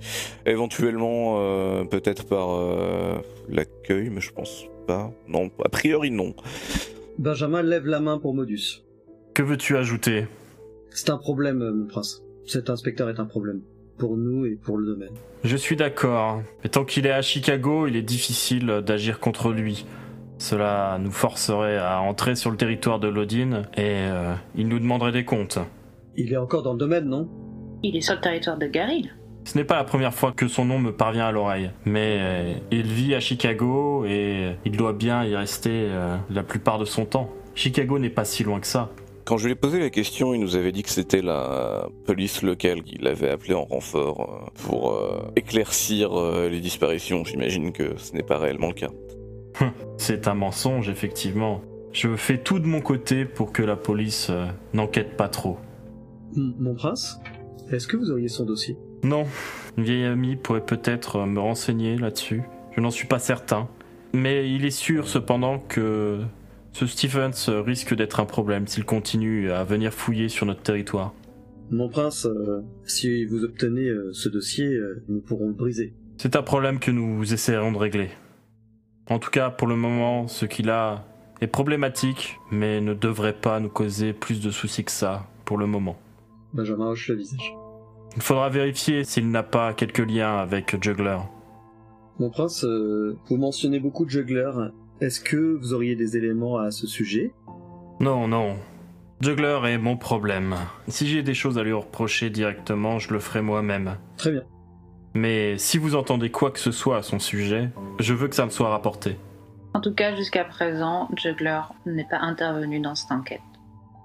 éventuellement, 0.45 1.37
euh, 1.39 1.83
peut-être 1.85 2.27
par 2.27 2.51
euh, 2.51 3.15
l'accueil, 3.49 4.09
mais 4.09 4.21
je 4.21 4.31
pense 4.31 4.65
pas. 4.85 5.11
Non, 5.27 5.49
a 5.63 5.69
priori, 5.69 6.11
non. 6.11 6.35
Benjamin 7.17 7.63
lève 7.63 7.87
la 7.87 7.99
main 7.99 8.19
pour 8.19 8.35
Modus. 8.35 8.83
Que 9.33 9.41
veux-tu 9.41 9.77
ajouter? 9.77 10.27
C'est 10.91 11.09
un 11.09 11.17
problème, 11.17 11.57
mon 11.57 11.87
prince. 11.87 12.21
Cet 12.45 12.69
inspecteur 12.69 13.09
est 13.09 13.19
un 13.19 13.25
problème. 13.25 13.61
Pour 13.97 14.17
nous 14.17 14.45
et 14.45 14.55
pour 14.55 14.77
le 14.77 14.85
domaine. 14.85 15.13
Je 15.43 15.55
suis 15.55 15.77
d'accord. 15.77 16.41
Et 16.63 16.69
tant 16.69 16.83
qu'il 16.83 17.05
est 17.05 17.11
à 17.11 17.21
Chicago, 17.21 17.87
il 17.87 17.95
est 17.95 18.01
difficile 18.01 18.81
d'agir 18.85 19.19
contre 19.19 19.51
lui. 19.51 19.85
Cela 20.45 20.99
nous 21.01 21.09
forcerait 21.09 21.79
à 21.79 21.99
entrer 22.01 22.35
sur 22.35 22.51
le 22.51 22.57
territoire 22.57 22.99
de 22.99 23.07
Lodin 23.07 23.63
et 23.75 24.05
euh, 24.05 24.35
il 24.55 24.67
nous 24.67 24.77
demanderait 24.77 25.11
des 25.11 25.25
comptes. 25.25 25.57
Il 26.15 26.31
est 26.31 26.37
encore 26.37 26.61
dans 26.61 26.73
le 26.73 26.77
domaine, 26.77 27.05
non? 27.05 27.27
Il 27.81 27.95
est 27.95 28.01
sur 28.01 28.13
le 28.13 28.21
territoire 28.21 28.55
de 28.55 28.67
Garil. 28.67 29.15
Ce 29.45 29.57
n'est 29.57 29.63
pas 29.63 29.75
la 29.75 29.83
première 29.83 30.13
fois 30.13 30.33
que 30.33 30.47
son 30.47 30.65
nom 30.65 30.77
me 30.77 30.91
parvient 30.91 31.25
à 31.25 31.31
l'oreille, 31.31 31.71
mais 31.85 32.19
euh, 32.19 32.53
il 32.69 32.85
vit 32.85 33.15
à 33.15 33.19
Chicago 33.19 34.05
et 34.05 34.51
il 34.65 34.77
doit 34.77 34.93
bien 34.93 35.23
y 35.23 35.35
rester 35.35 35.71
euh, 35.71 36.15
la 36.29 36.43
plupart 36.43 36.77
de 36.77 36.85
son 36.85 37.05
temps. 37.05 37.31
Chicago 37.55 37.97
n'est 37.97 38.11
pas 38.11 38.23
si 38.23 38.43
loin 38.43 38.59
que 38.59 38.67
ça. 38.67 38.91
Quand 39.25 39.37
je 39.37 39.45
lui 39.45 39.53
ai 39.53 39.55
posé 39.55 39.79
la 39.79 39.89
question, 39.89 40.35
il 40.35 40.39
nous 40.39 40.55
avait 40.55 40.71
dit 40.71 40.83
que 40.83 40.91
c'était 40.91 41.23
la 41.23 41.89
police 42.05 42.43
locale 42.43 42.83
qui 42.83 42.99
l'avait 42.99 43.31
appelé 43.31 43.55
en 43.55 43.63
renfort 43.63 44.21
euh, 44.21 44.51
pour 44.63 44.93
euh, 44.93 45.31
éclaircir 45.35 46.13
euh, 46.13 46.47
les 46.47 46.59
disparitions. 46.59 47.25
J'imagine 47.25 47.71
que 47.71 47.97
ce 47.97 48.13
n'est 48.13 48.21
pas 48.21 48.37
réellement 48.37 48.67
le 48.67 48.75
cas. 48.75 48.91
C'est 49.97 50.27
un 50.27 50.33
mensonge, 50.33 50.89
effectivement. 50.89 51.61
Je 51.93 52.15
fais 52.15 52.37
tout 52.37 52.59
de 52.59 52.65
mon 52.67 52.81
côté 52.81 53.25
pour 53.25 53.51
que 53.53 53.63
la 53.63 53.75
police 53.75 54.27
euh, 54.29 54.45
n'enquête 54.73 55.15
pas 55.15 55.29
trop. 55.29 55.57
M- 56.35 56.53
Mon 56.59 56.75
prince 56.75 57.19
Est-ce 57.71 57.87
que 57.87 57.95
vous 57.97 58.11
auriez 58.11 58.27
son 58.27 58.45
dossier? 58.45 58.77
Non, 59.03 59.25
une 59.77 59.83
vieille 59.83 60.03
amie 60.05 60.35
pourrait 60.35 60.65
peut-être 60.65 61.17
euh, 61.17 61.25
me 61.25 61.39
renseigner 61.39 61.97
là-dessus. 61.97 62.41
Je 62.75 62.81
n'en 62.81 62.91
suis 62.91 63.07
pas 63.07 63.19
certain. 63.19 63.69
Mais 64.13 64.49
il 64.51 64.65
est 64.65 64.71
sûr 64.71 65.07
cependant 65.07 65.59
que 65.59 66.19
ce 66.73 66.85
Stephens 66.85 67.49
risque 67.49 67.93
d'être 67.95 68.19
un 68.19 68.25
problème 68.25 68.67
s'il 68.67 68.85
continue 68.85 69.51
à 69.51 69.63
venir 69.63 69.93
fouiller 69.93 70.27
sur 70.29 70.45
notre 70.45 70.61
territoire. 70.61 71.13
Mon 71.71 71.89
prince, 71.89 72.25
euh, 72.25 72.61
si 72.85 73.25
vous 73.25 73.43
obtenez 73.43 73.87
euh, 73.87 74.11
ce 74.13 74.29
dossier, 74.29 74.67
euh, 74.67 75.03
nous 75.09 75.19
pourrons 75.21 75.47
le 75.47 75.53
briser. 75.53 75.93
C'est 76.17 76.35
un 76.35 76.43
problème 76.43 76.79
que 76.79 76.91
nous 76.91 77.33
essaierons 77.33 77.71
de 77.71 77.77
régler. 77.77 78.09
En 79.09 79.19
tout 79.19 79.29
cas, 79.29 79.49
pour 79.49 79.67
le 79.67 79.75
moment, 79.75 80.27
ce 80.27 80.45
qu'il 80.45 80.69
a 80.69 81.05
est 81.41 81.47
problématique, 81.47 82.39
mais 82.51 82.81
ne 82.81 82.93
devrait 82.93 83.39
pas 83.39 83.59
nous 83.59 83.69
causer 83.69 84.13
plus 84.13 84.41
de 84.41 84.49
soucis 84.49 84.83
que 84.83 84.91
ça, 84.91 85.27
pour 85.45 85.57
le 85.57 85.67
moment. 85.67 85.97
Benjamin 86.53 86.87
hoche 86.87 87.09
le 87.09 87.15
visage. 87.15 87.53
Il 88.15 88.21
faudra 88.21 88.49
vérifier 88.49 89.03
s'il 89.03 89.29
n'a 89.29 89.43
pas 89.43 89.73
quelques 89.73 89.99
liens 89.99 90.37
avec 90.37 90.81
Juggler. 90.81 91.17
Mon 92.19 92.29
prince, 92.29 92.63
euh, 92.63 93.17
vous 93.27 93.37
mentionnez 93.37 93.79
beaucoup 93.79 94.05
de 94.05 94.09
jugglers. 94.09 94.71
Est-ce 95.01 95.19
que 95.19 95.57
vous 95.59 95.73
auriez 95.73 95.95
des 95.95 96.15
éléments 96.15 96.57
à 96.57 96.71
ce 96.71 96.87
sujet? 96.87 97.33
Non, 97.99 98.27
non. 98.27 98.55
Juggler 99.19 99.59
est 99.65 99.77
mon 99.77 99.97
problème. 99.97 100.55
Si 100.87 101.07
j'ai 101.07 101.23
des 101.23 101.33
choses 101.33 101.57
à 101.57 101.63
lui 101.63 101.73
reprocher 101.73 102.29
directement, 102.29 102.99
je 102.99 103.13
le 103.13 103.19
ferai 103.19 103.41
moi-même. 103.41 103.97
Très 104.17 104.31
bien. 104.31 104.43
Mais 105.15 105.57
si 105.57 105.77
vous 105.77 105.95
entendez 105.95 106.29
quoi 106.29 106.51
que 106.51 106.59
ce 106.59 106.71
soit 106.71 106.97
à 106.97 107.01
son 107.01 107.19
sujet, 107.19 107.69
je 107.99 108.13
veux 108.13 108.27
que 108.27 108.35
ça 108.35 108.45
me 108.45 108.51
soit 108.51 108.69
rapporté. 108.69 109.15
En 109.73 109.79
tout 109.79 109.93
cas, 109.93 110.13
jusqu'à 110.13 110.43
présent, 110.43 111.09
Juggler 111.15 111.61
n'est 111.85 112.07
pas 112.07 112.19
intervenu 112.19 112.81
dans 112.81 112.95
cette 112.95 113.11
enquête. 113.11 113.39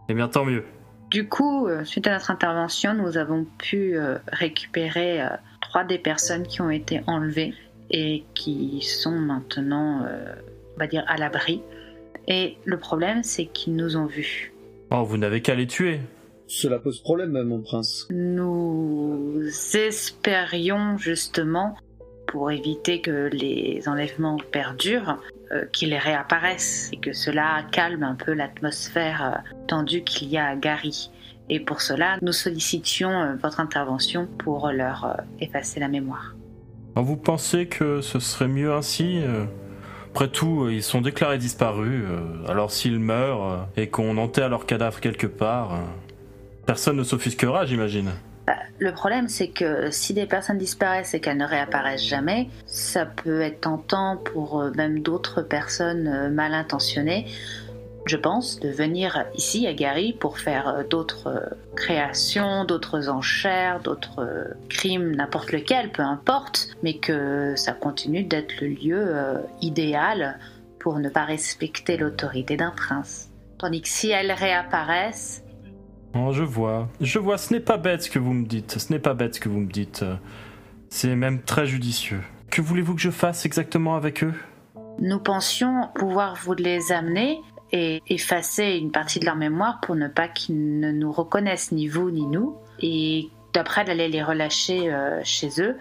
Eh 0.09 0.14
bien, 0.14 0.29
tant 0.29 0.44
mieux. 0.44 0.64
Du 1.11 1.29
coup, 1.29 1.66
euh, 1.66 1.85
suite 1.85 2.07
à 2.07 2.12
notre 2.12 2.31
intervention, 2.31 2.94
nous 2.94 3.16
avons 3.18 3.44
pu 3.59 3.96
euh, 3.96 4.18
récupérer 4.33 5.20
euh, 5.20 5.29
trois 5.61 5.83
des 5.83 5.99
personnes 5.99 6.46
qui 6.46 6.61
ont 6.61 6.70
été 6.70 7.03
enlevées 7.09 7.55
et 7.90 8.23
qui 8.35 8.81
sont 8.83 9.18
maintenant, 9.18 10.07
on 10.77 10.79
va 10.79 10.87
dire, 10.87 11.05
à 11.09 11.16
l'abri. 11.16 11.61
Et 12.29 12.57
le 12.64 12.79
problème, 12.79 13.25
c'est 13.25 13.46
qu'ils 13.46 13.75
nous 13.75 13.96
ont 13.96 14.07
vus. 14.07 14.53
Oh, 14.92 15.03
vous 15.03 15.16
n'avez 15.16 15.42
qu'à 15.42 15.57
les 15.57 15.66
tuer. 15.66 15.99
Cela 16.53 16.81
pose 16.81 17.01
problème, 17.01 17.41
mon 17.45 17.61
prince. 17.61 18.09
Nous 18.11 19.41
espérions 19.73 20.99
justement, 20.99 21.77
pour 22.27 22.51
éviter 22.51 23.01
que 23.01 23.31
les 23.33 23.85
enlèvements 23.87 24.37
perdurent, 24.51 25.21
euh, 25.53 25.65
qu'ils 25.67 25.95
réapparaissent 25.95 26.91
et 26.93 26.97
que 26.97 27.13
cela 27.13 27.63
calme 27.71 28.03
un 28.03 28.17
peu 28.17 28.33
l'atmosphère 28.33 29.23
euh, 29.23 29.53
tendue 29.69 30.03
qu'il 30.03 30.27
y 30.29 30.39
a 30.39 30.47
à 30.47 30.57
Gary. 30.57 31.13
Et 31.49 31.61
pour 31.61 31.81
cela, 31.81 32.19
nous 32.21 32.33
sollicitions 32.33 33.11
euh, 33.11 33.37
votre 33.41 33.61
intervention 33.61 34.27
pour 34.27 34.73
leur 34.73 35.05
euh, 35.05 35.23
effacer 35.39 35.79
la 35.79 35.87
mémoire. 35.87 36.35
Alors, 36.97 37.07
Vous 37.07 37.17
pensez 37.17 37.69
que 37.69 38.01
ce 38.01 38.19
serait 38.19 38.49
mieux 38.49 38.73
ainsi 38.73 39.21
Après 40.09 40.27
tout, 40.27 40.69
ils 40.69 40.83
sont 40.83 41.01
déclarés 41.01 41.39
disparus. 41.39 42.03
Alors 42.49 42.73
s'ils 42.73 42.99
meurent 42.99 43.69
et 43.77 43.89
qu'on 43.89 44.19
enterre 44.19 44.49
leur 44.49 44.67
cadavre 44.67 44.99
quelque 44.99 45.29
part, 45.29 45.79
personne 46.70 46.98
ne 46.98 47.02
s'offusquera, 47.02 47.66
j'imagine. 47.66 48.12
Bah, 48.46 48.54
le 48.78 48.92
problème, 48.92 49.26
c'est 49.26 49.48
que 49.48 49.90
si 49.90 50.14
des 50.14 50.26
personnes 50.26 50.56
disparaissent 50.56 51.14
et 51.14 51.20
qu'elles 51.20 51.37
ne 51.37 51.44
réapparaissent 51.44 52.06
jamais, 52.06 52.48
ça 52.64 53.06
peut 53.06 53.40
être 53.40 53.62
tentant 53.62 54.16
pour 54.16 54.61
euh, 54.61 54.70
même 54.76 55.00
d'autres 55.00 55.42
personnes 55.42 56.06
euh, 56.06 56.30
mal 56.30 56.54
intentionnées, 56.54 57.26
je 58.06 58.16
pense, 58.16 58.61
de 58.61 58.68
venir 58.68 59.24
ici 59.35 59.66
à 59.66 59.72
Gary 59.72 60.12
pour 60.12 60.38
faire 60.38 60.68
euh, 60.68 60.83
d'autres 60.88 61.56
créations, 61.74 62.64
d'autres 62.64 63.09
enchères, 63.09 63.80
d'autres 63.80 64.54
crimes, 64.68 65.16
n'importe 65.16 65.50
lequel, 65.50 65.90
peu 65.90 66.02
importe, 66.02 66.68
mais 66.85 66.98
que 66.98 67.54
ça 67.56 67.72
continue 67.72 68.22
d'être 68.22 68.61
le 68.61 68.68
lieu 68.68 69.16
idéal 69.61 70.38
pour 70.78 71.00
ne 71.00 71.09
pas 71.09 71.24
respecter 71.24 71.96
l'autorité 71.96 72.56
d'un 72.56 72.70
prince. 72.70 73.28
Tandis 73.59 73.83
que 73.83 73.88
si 73.88 74.11
elles 74.11 74.30
réapparaissent, 74.30 75.42
Oh, 76.14 76.33
je 76.33 76.42
vois. 76.42 76.88
Je 77.01 77.18
vois, 77.18 77.38
ce 77.38 77.53
n'est 77.55 77.61
pas 77.61 77.77
bête 77.77 78.03
ce 78.03 78.11
que 78.11 78.18
vous 78.18 78.33
me 78.33 78.46
dites. 78.46 78.79
Ce 78.79 78.92
n'est 78.92 78.99
pas 78.99 79.14
bête 79.14 79.37
ce 79.37 79.40
que 79.40 79.49
vous 79.49 79.61
me 79.61 79.70
dites. 79.70 80.05
C'est 80.88 81.14
même 81.14 81.42
très 81.42 81.66
judicieux. 81.66 82.20
Que 82.51 82.61
voulez-vous 82.61 82.94
que 82.94 83.01
je 83.01 83.11
fasse 83.11 83.46
exactement 83.46 83.94
avec 83.94 84.25
eux? 84.25 84.35
Nous 84.99 85.20
pensions 85.20 85.88
pouvoir 85.94 86.35
vous 86.42 86.55
les 86.55 86.90
amener 86.90 87.40
et 87.73 88.03
effacer 88.09 88.77
une 88.77 88.90
partie 88.90 89.20
de 89.20 89.25
leur 89.25 89.37
mémoire 89.37 89.81
pour 89.81 89.94
ne 89.94 90.09
pas 90.09 90.27
qu'ils 90.27 90.81
ne 90.81 90.90
nous 90.90 91.12
reconnaissent 91.12 91.70
ni 91.70 91.87
vous 91.87 92.11
ni 92.11 92.27
nous 92.27 92.57
et 92.81 93.31
d'après 93.53 93.85
d'aller 93.85 94.09
les 94.09 94.23
relâcher 94.23 94.92
euh, 94.92 95.20
chez 95.23 95.49
eux 95.61 95.77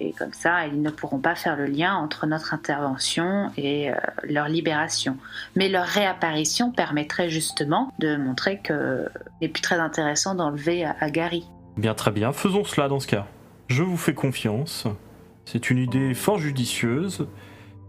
et 0.00 0.12
comme 0.12 0.32
ça 0.32 0.66
ils 0.66 0.80
ne 0.80 0.90
pourront 0.90 1.18
pas 1.18 1.34
faire 1.34 1.56
le 1.56 1.66
lien 1.66 1.94
entre 1.94 2.26
notre 2.26 2.54
intervention 2.54 3.50
et 3.56 3.90
euh, 3.90 3.94
leur 4.24 4.48
libération. 4.48 5.16
Mais 5.56 5.68
leur 5.68 5.86
réapparition 5.86 6.72
permettrait 6.72 7.28
justement 7.28 7.92
de 7.98 8.16
montrer 8.16 8.60
que 8.60 9.06
n'est 9.40 9.48
plus 9.48 9.62
très 9.62 9.78
intéressant 9.78 10.34
d'enlever 10.34 10.84
à, 10.84 10.96
à 11.00 11.10
Gary. 11.10 11.46
Bien 11.76 11.94
très 11.94 12.10
bien, 12.10 12.32
faisons 12.32 12.64
cela 12.64 12.88
dans 12.88 13.00
ce 13.00 13.06
cas. 13.06 13.26
Je 13.68 13.82
vous 13.82 13.96
fais 13.96 14.14
confiance. 14.14 14.86
C'est 15.44 15.70
une 15.70 15.78
idée 15.78 16.14
fort 16.14 16.38
judicieuse 16.38 17.26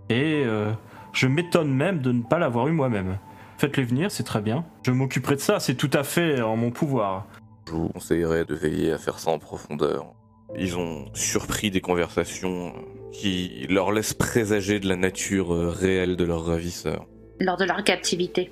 et 0.10 0.44
euh, 0.46 0.72
je 1.14 1.28
m'étonne 1.28 1.74
même 1.74 2.02
de 2.02 2.12
ne 2.12 2.22
pas 2.24 2.40
l'avoir 2.40 2.68
eu 2.68 2.72
moi-même. 2.72 3.18
Faites-les 3.58 3.84
venir, 3.84 4.10
c'est 4.10 4.24
très 4.24 4.42
bien. 4.42 4.66
Je 4.84 4.92
m'occuperai 4.92 5.36
de 5.36 5.42
ça, 5.42 5.60
c'est 5.60 5.76
tout 5.76 5.90
à 5.94 6.04
fait 6.04 6.42
en 6.42 6.56
mon 6.56 6.72
pouvoir. 6.72 7.28
Je 7.68 7.74
vous 7.74 7.90
conseillerais 7.90 8.46
de 8.46 8.56
veiller 8.56 8.92
à 8.92 8.98
faire 8.98 9.20
ça 9.20 9.32
en 9.32 9.40
profondeur. 9.40 10.14
Ils 10.58 10.78
ont 10.78 11.06
surpris 11.14 11.72
des 11.72 11.82
conversations 11.82 12.74
qui 13.12 13.66
leur 13.70 13.92
laissent 13.92 14.14
présager 14.14 14.80
de 14.80 14.88
la 14.88 14.96
nature 14.96 15.54
euh, 15.54 15.70
réelle 15.70 16.16
de 16.16 16.24
leur 16.24 16.46
ravisseur. 16.46 17.06
Lors 17.40 17.58
de 17.58 17.66
leur 17.66 17.84
captivité. 17.84 18.52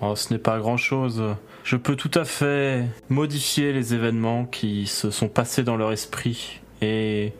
Oh, 0.00 0.16
ce 0.16 0.32
n'est 0.32 0.38
pas 0.38 0.58
grand-chose. 0.58 1.22
Je 1.64 1.76
peux 1.76 1.94
tout 1.94 2.10
à 2.14 2.24
fait 2.24 2.84
modifier 3.08 3.72
les 3.72 3.94
événements 3.94 4.44
qui 4.46 4.86
se 4.86 5.10
sont 5.10 5.28
passés 5.28 5.62
dans 5.62 5.76
leur 5.76 5.92
esprit 5.92 6.60
et 6.80 7.32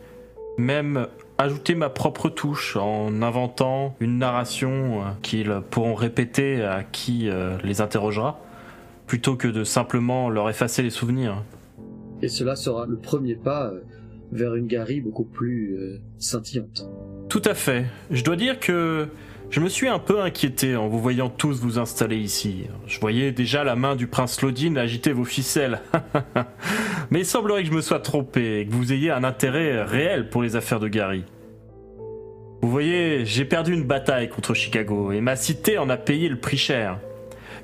même 0.57 1.07
ajouter 1.37 1.75
ma 1.75 1.89
propre 1.89 2.29
touche 2.29 2.77
en 2.77 3.21
inventant 3.21 3.95
une 3.99 4.17
narration 4.17 5.01
euh, 5.01 5.05
qu'ils 5.21 5.61
pourront 5.69 5.95
répéter 5.95 6.63
à 6.63 6.83
qui 6.83 7.27
euh, 7.27 7.57
les 7.63 7.81
interrogera, 7.81 8.39
plutôt 9.07 9.35
que 9.35 9.47
de 9.47 9.63
simplement 9.63 10.29
leur 10.29 10.49
effacer 10.49 10.83
les 10.83 10.89
souvenirs. 10.89 11.43
Et 12.23 12.29
cela 12.29 12.55
sera 12.55 12.85
le 12.85 12.95
premier 12.95 13.35
pas 13.35 13.67
euh, 13.67 13.81
vers 14.31 14.55
une 14.55 14.65
Gary 14.65 15.01
beaucoup 15.01 15.25
plus 15.25 15.75
euh, 15.75 15.99
scintillante. 16.19 16.89
Tout 17.27 17.41
à 17.43 17.53
fait. 17.53 17.85
Je 18.11 18.23
dois 18.23 18.37
dire 18.37 18.61
que 18.61 19.09
je 19.49 19.59
me 19.59 19.67
suis 19.67 19.89
un 19.89 19.99
peu 19.99 20.21
inquiété 20.21 20.77
en 20.77 20.87
vous 20.87 20.99
voyant 20.99 21.29
tous 21.29 21.59
vous 21.59 21.79
installer 21.79 22.15
ici. 22.15 22.63
Je 22.87 22.97
voyais 23.01 23.33
déjà 23.33 23.65
la 23.65 23.75
main 23.75 23.97
du 23.97 24.07
prince 24.07 24.41
Lodin 24.41 24.77
agiter 24.77 25.11
vos 25.11 25.25
ficelles. 25.25 25.81
Mais 27.11 27.19
il 27.19 27.25
semblerait 27.25 27.63
que 27.63 27.69
je 27.69 27.75
me 27.75 27.81
sois 27.81 27.99
trompé 27.99 28.61
et 28.61 28.65
que 28.65 28.71
vous 28.71 28.93
ayez 28.93 29.11
un 29.11 29.25
intérêt 29.25 29.83
réel 29.83 30.29
pour 30.29 30.43
les 30.43 30.55
affaires 30.55 30.79
de 30.79 30.87
Gary. 30.87 31.25
Vous 32.61 32.69
voyez, 32.71 33.25
j'ai 33.25 33.43
perdu 33.43 33.73
une 33.73 33.83
bataille 33.83 34.29
contre 34.29 34.53
Chicago 34.53 35.11
et 35.11 35.19
ma 35.19 35.35
cité 35.35 35.77
en 35.77 35.89
a 35.89 35.97
payé 35.97 36.29
le 36.29 36.39
prix 36.39 36.55
cher. 36.55 36.99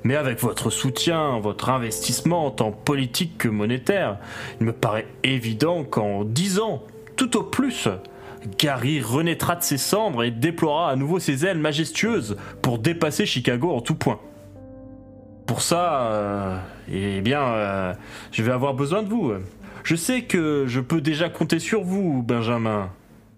Mais 0.04 0.16
avec 0.16 0.40
votre 0.40 0.70
soutien, 0.70 1.38
votre 1.40 1.68
investissement 1.68 2.50
tant 2.50 2.72
politique 2.72 3.36
que 3.38 3.48
monétaire, 3.48 4.18
il 4.60 4.66
me 4.66 4.72
paraît 4.72 5.06
évident 5.22 5.84
qu'en 5.84 6.24
dix 6.24 6.58
ans, 6.58 6.82
tout 7.16 7.36
au 7.36 7.42
plus, 7.42 7.88
Gary 8.58 9.02
renaîtra 9.02 9.56
de 9.56 9.62
ses 9.62 9.76
cendres 9.76 10.22
et 10.22 10.30
déploiera 10.30 10.90
à 10.90 10.96
nouveau 10.96 11.18
ses 11.18 11.44
ailes 11.44 11.58
majestueuses 11.58 12.36
pour 12.62 12.78
dépasser 12.78 13.26
Chicago 13.26 13.70
en 13.70 13.82
tout 13.82 13.94
point. 13.94 14.18
Pour 15.46 15.60
ça, 15.62 16.02
euh, 16.02 16.56
eh 16.90 17.20
bien, 17.20 17.42
euh, 17.42 17.92
je 18.32 18.42
vais 18.42 18.52
avoir 18.52 18.72
besoin 18.74 19.02
de 19.02 19.08
vous. 19.08 19.32
Je 19.82 19.96
sais 19.96 20.22
que 20.22 20.64
je 20.66 20.80
peux 20.80 21.00
déjà 21.00 21.28
compter 21.28 21.58
sur 21.58 21.82
vous, 21.82 22.22
Benjamin. 22.22 22.90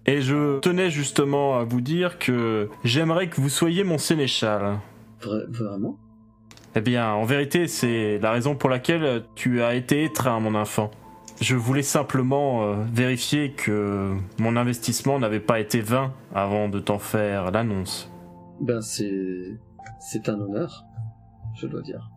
Et 0.05 0.21
je 0.21 0.59
tenais 0.59 0.89
justement 0.89 1.57
à 1.59 1.63
vous 1.63 1.81
dire 1.81 2.19
que 2.19 2.69
j'aimerais 2.83 3.27
que 3.27 3.39
vous 3.41 3.49
soyez 3.49 3.83
mon 3.83 3.97
sénéchal. 3.97 4.77
Vra- 5.21 5.45
vraiment? 5.49 5.97
Eh 6.75 6.81
bien, 6.81 7.13
en 7.13 7.23
vérité, 7.23 7.67
c'est 7.67 8.17
la 8.19 8.31
raison 8.31 8.55
pour 8.55 8.69
laquelle 8.69 9.23
tu 9.35 9.61
as 9.61 9.75
été 9.75 10.03
étreint, 10.03 10.39
mon 10.39 10.55
enfant. 10.55 10.89
Je 11.39 11.55
voulais 11.55 11.83
simplement 11.83 12.63
euh, 12.63 12.75
vérifier 12.91 13.51
que 13.51 14.15
mon 14.39 14.55
investissement 14.55 15.19
n'avait 15.19 15.39
pas 15.39 15.59
été 15.59 15.81
vain 15.81 16.13
avant 16.33 16.69
de 16.69 16.79
t'en 16.79 16.99
faire 16.99 17.51
l'annonce. 17.51 18.11
Ben 18.59 18.81
c'est 18.81 19.59
c'est 19.99 20.29
un 20.29 20.39
honneur, 20.39 20.85
je 21.55 21.67
dois 21.67 21.81
dire. 21.81 22.09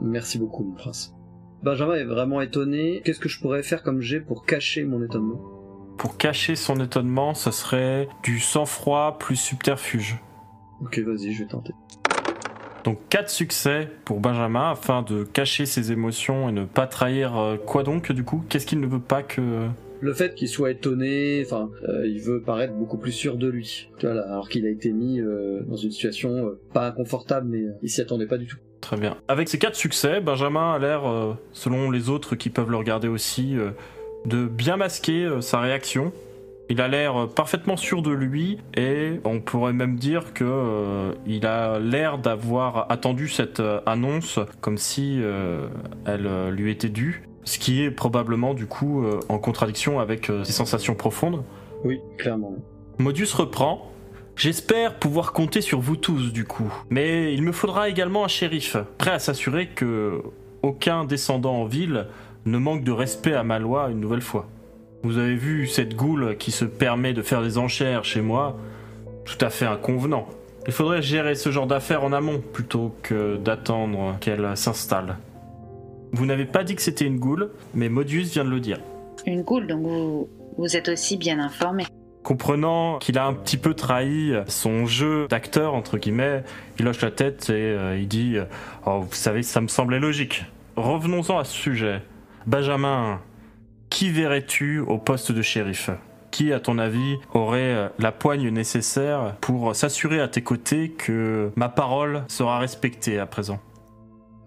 Merci 0.00 0.38
beaucoup, 0.38 0.64
mon 0.64 0.74
prince. 0.74 1.14
Benjamin 1.62 1.94
est 1.94 2.04
vraiment 2.04 2.40
étonné. 2.40 3.00
Qu'est-ce 3.04 3.20
que 3.20 3.28
je 3.28 3.40
pourrais 3.40 3.62
faire 3.62 3.82
comme 3.82 4.00
jet 4.00 4.20
pour 4.20 4.44
cacher 4.44 4.84
mon 4.84 5.02
étonnement? 5.02 5.40
Pour 5.96 6.16
cacher 6.16 6.56
son 6.56 6.80
étonnement, 6.80 7.34
ce 7.34 7.50
serait 7.50 8.08
du 8.22 8.38
sang-froid 8.38 9.18
plus 9.18 9.36
subterfuge. 9.36 10.18
Ok, 10.82 10.98
vas-y, 10.98 11.32
je 11.32 11.44
vais 11.44 11.48
tenter. 11.48 11.72
Donc 12.86 13.00
4 13.10 13.28
succès 13.28 13.88
pour 14.04 14.20
Benjamin 14.20 14.70
afin 14.70 15.02
de 15.02 15.24
cacher 15.24 15.66
ses 15.66 15.90
émotions 15.90 16.48
et 16.48 16.52
ne 16.52 16.64
pas 16.64 16.86
trahir 16.86 17.36
euh, 17.36 17.56
quoi 17.56 17.82
donc 17.82 18.12
du 18.12 18.22
coup? 18.22 18.44
Qu'est-ce 18.48 18.64
qu'il 18.64 18.78
ne 18.78 18.86
veut 18.86 19.00
pas 19.00 19.24
que... 19.24 19.66
Le 20.00 20.14
fait 20.14 20.36
qu'il 20.36 20.48
soit 20.48 20.70
étonné, 20.70 21.42
enfin, 21.44 21.68
euh, 21.88 22.06
il 22.06 22.20
veut 22.20 22.40
paraître 22.42 22.74
beaucoup 22.74 22.96
plus 22.96 23.10
sûr 23.10 23.38
de 23.38 23.48
lui. 23.48 23.88
Tu 23.98 24.06
vois, 24.06 24.14
là, 24.14 24.22
alors 24.30 24.48
qu'il 24.48 24.64
a 24.66 24.68
été 24.68 24.92
mis 24.92 25.18
euh, 25.18 25.62
dans 25.66 25.74
une 25.74 25.90
situation 25.90 26.46
euh, 26.46 26.60
pas 26.72 26.86
inconfortable, 26.86 27.48
mais 27.50 27.64
il 27.82 27.90
s'y 27.90 28.00
attendait 28.00 28.26
pas 28.26 28.38
du 28.38 28.46
tout. 28.46 28.58
Très 28.80 28.96
bien. 28.96 29.16
Avec 29.26 29.48
ces 29.48 29.58
quatre 29.58 29.74
succès, 29.74 30.20
Benjamin 30.20 30.74
a 30.74 30.78
l'air, 30.78 31.36
selon 31.50 31.90
les 31.90 32.08
autres 32.08 32.36
qui 32.36 32.50
peuvent 32.50 32.70
le 32.70 32.76
regarder 32.76 33.08
aussi, 33.08 33.56
de 34.26 34.46
bien 34.46 34.76
masquer 34.76 35.28
sa 35.40 35.58
réaction. 35.58 36.12
Il 36.68 36.80
a 36.80 36.88
l'air 36.88 37.16
euh, 37.16 37.26
parfaitement 37.26 37.76
sûr 37.76 38.02
de 38.02 38.10
lui 38.10 38.58
et 38.76 39.20
on 39.24 39.40
pourrait 39.40 39.72
même 39.72 39.96
dire 39.96 40.34
que 40.34 40.44
euh, 40.44 41.12
il 41.26 41.46
a 41.46 41.78
l'air 41.78 42.18
d'avoir 42.18 42.90
attendu 42.90 43.28
cette 43.28 43.60
euh, 43.60 43.80
annonce 43.86 44.40
comme 44.60 44.76
si 44.76 45.20
euh, 45.22 45.68
elle 46.06 46.50
lui 46.50 46.72
était 46.72 46.88
due, 46.88 47.28
ce 47.44 47.58
qui 47.58 47.82
est 47.82 47.90
probablement 47.92 48.52
du 48.52 48.66
coup 48.66 49.04
euh, 49.04 49.20
en 49.28 49.38
contradiction 49.38 50.00
avec 50.00 50.30
ses 50.42 50.52
sensations 50.52 50.96
profondes. 50.96 51.44
Oui, 51.84 52.00
clairement. 52.18 52.54
Modius 52.98 53.32
reprend. 53.34 53.92
J'espère 54.34 54.96
pouvoir 54.96 55.32
compter 55.32 55.62
sur 55.62 55.80
vous 55.80 55.96
tous 55.96 56.32
du 56.32 56.44
coup. 56.44 56.70
Mais 56.90 57.32
il 57.32 57.42
me 57.42 57.52
faudra 57.52 57.88
également 57.88 58.24
un 58.24 58.28
shérif, 58.28 58.76
prêt 58.98 59.12
à 59.12 59.18
s'assurer 59.18 59.68
que 59.68 60.20
aucun 60.62 61.04
descendant 61.04 61.54
en 61.54 61.64
ville 61.64 62.08
ne 62.44 62.58
manque 62.58 62.84
de 62.84 62.92
respect 62.92 63.34
à 63.34 63.44
ma 63.44 63.58
loi 63.58 63.88
une 63.90 64.00
nouvelle 64.00 64.20
fois. 64.20 64.46
Vous 65.02 65.18
avez 65.18 65.36
vu 65.36 65.66
cette 65.66 65.94
goule 65.94 66.36
qui 66.36 66.50
se 66.50 66.64
permet 66.64 67.12
de 67.12 67.22
faire 67.22 67.42
des 67.42 67.58
enchères 67.58 68.04
chez 68.04 68.20
moi? 68.20 68.56
Tout 69.24 69.38
à 69.44 69.50
fait 69.50 69.66
inconvenant. 69.66 70.26
Il 70.66 70.72
faudrait 70.72 71.02
gérer 71.02 71.34
ce 71.34 71.50
genre 71.50 71.66
d'affaires 71.66 72.02
en 72.02 72.12
amont 72.12 72.40
plutôt 72.40 72.94
que 73.02 73.36
d'attendre 73.36 74.16
qu'elle 74.20 74.56
s'installe. 74.56 75.16
Vous 76.12 76.26
n'avez 76.26 76.44
pas 76.44 76.64
dit 76.64 76.74
que 76.74 76.82
c'était 76.82 77.04
une 77.04 77.18
goule, 77.18 77.50
mais 77.74 77.88
Modius 77.88 78.32
vient 78.32 78.44
de 78.44 78.50
le 78.50 78.60
dire. 78.60 78.78
Une 79.26 79.42
goule, 79.42 79.66
donc 79.66 79.82
vous, 79.82 80.28
vous 80.58 80.76
êtes 80.76 80.88
aussi 80.88 81.16
bien 81.16 81.38
informé. 81.38 81.84
Comprenant 82.22 82.98
qu'il 82.98 83.18
a 83.18 83.26
un 83.26 83.34
petit 83.34 83.56
peu 83.56 83.74
trahi 83.74 84.32
son 84.48 84.86
jeu 84.86 85.28
d'acteur, 85.28 85.74
entre 85.74 85.98
guillemets, 85.98 86.42
il 86.80 86.88
hoche 86.88 87.00
la 87.00 87.12
tête 87.12 87.50
et 87.50 87.52
euh, 87.52 87.96
il 87.96 88.08
dit 88.08 88.36
Oh, 88.84 89.00
vous 89.00 89.14
savez, 89.14 89.44
ça 89.44 89.60
me 89.60 89.68
semblait 89.68 90.00
logique. 90.00 90.44
Revenons-en 90.74 91.38
à 91.38 91.44
ce 91.44 91.54
sujet. 91.54 92.02
Benjamin, 92.46 93.20
qui 93.90 94.10
verrais-tu 94.10 94.80
au 94.80 94.98
poste 94.98 95.32
de 95.32 95.42
shérif? 95.42 95.90
Qui, 96.30 96.52
à 96.52 96.60
ton 96.60 96.78
avis, 96.78 97.16
aurait 97.32 97.74
euh, 97.74 97.88
la 97.98 98.12
poigne 98.12 98.48
nécessaire 98.50 99.36
pour 99.40 99.74
s'assurer 99.74 100.20
à 100.20 100.28
tes 100.28 100.42
côtés 100.42 100.90
que 100.90 101.50
ma 101.56 101.68
parole 101.68 102.24
sera 102.28 102.58
respectée 102.58 103.18
à 103.18 103.26
présent? 103.26 103.58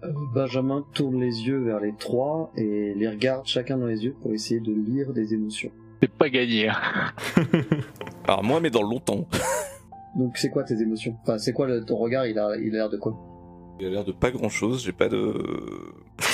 Euh, 0.04 0.08
Benjamin 0.32 0.84
tourne 0.94 1.18
les 1.20 1.42
yeux 1.48 1.58
vers 1.58 1.80
les 1.80 1.94
trois 1.98 2.52
et 2.56 2.94
les 2.94 3.08
regarde 3.08 3.46
chacun 3.46 3.76
dans 3.76 3.86
les 3.86 4.04
yeux 4.04 4.14
pour 4.22 4.32
essayer 4.32 4.60
de 4.60 4.72
lire 4.72 5.12
des 5.12 5.34
émotions. 5.34 5.70
C'est 6.02 6.12
pas 6.12 6.28
gagné. 6.30 6.68
hein. 6.68 6.76
Alors 8.26 8.44
moi, 8.44 8.60
mais 8.60 8.70
dans 8.70 8.82
longtemps. 8.82 9.26
Donc 10.16 10.36
c'est 10.38 10.50
quoi 10.50 10.62
tes 10.64 10.80
émotions? 10.80 11.16
Enfin, 11.22 11.38
c'est 11.38 11.52
quoi 11.52 11.66
le- 11.66 11.84
ton 11.84 11.96
regard? 11.96 12.26
Il 12.26 12.38
a 12.38 12.56
il 12.56 12.70
a 12.74 12.78
l'air 12.78 12.88
de 12.90 12.96
quoi? 12.98 13.16
Il 13.80 13.86
a 13.86 13.90
l'air 13.90 14.04
de 14.04 14.12
pas 14.12 14.30
grand 14.30 14.48
chose, 14.48 14.84
j'ai 14.84 14.92
pas 14.92 15.08
de. 15.08 15.34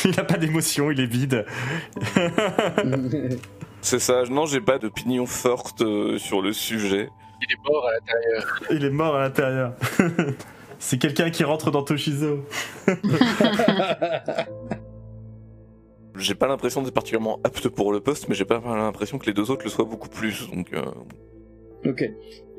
Il 0.10 0.14
n'a 0.16 0.24
pas 0.24 0.36
d'émotion, 0.38 0.92
il 0.92 1.00
est 1.00 1.06
vide. 1.06 1.44
C'est 3.80 3.98
ça, 3.98 4.22
non, 4.30 4.46
j'ai 4.46 4.60
pas 4.60 4.78
d'opinion 4.78 5.26
forte 5.26 5.82
euh, 5.82 6.16
sur 6.18 6.42
le 6.42 6.52
sujet. 6.52 7.08
Il 7.42 7.52
est 7.52 7.68
mort 7.68 7.88
à 7.88 7.92
l'intérieur. 7.92 8.62
Il 8.70 8.84
est 8.84 8.90
mort 8.90 9.16
à 9.16 9.20
l'intérieur. 9.22 9.72
C'est 10.78 10.98
quelqu'un 10.98 11.30
qui 11.30 11.42
rentre 11.42 11.70
dans 11.70 11.82
Toshizo. 11.82 12.44
J'ai 16.16 16.34
pas 16.34 16.46
l'impression 16.46 16.82
d'être 16.82 16.94
particulièrement 16.94 17.40
apte 17.42 17.68
pour 17.68 17.92
le 17.92 18.00
poste, 18.00 18.28
mais 18.28 18.34
j'ai 18.34 18.44
pas 18.44 18.60
l'impression 18.64 19.18
que 19.18 19.26
les 19.26 19.32
deux 19.32 19.50
autres 19.50 19.64
le 19.64 19.70
soient 19.70 19.84
beaucoup 19.84 20.08
plus. 20.08 20.48
Donc, 20.50 20.72
euh, 20.72 20.84
ok. 21.84 22.04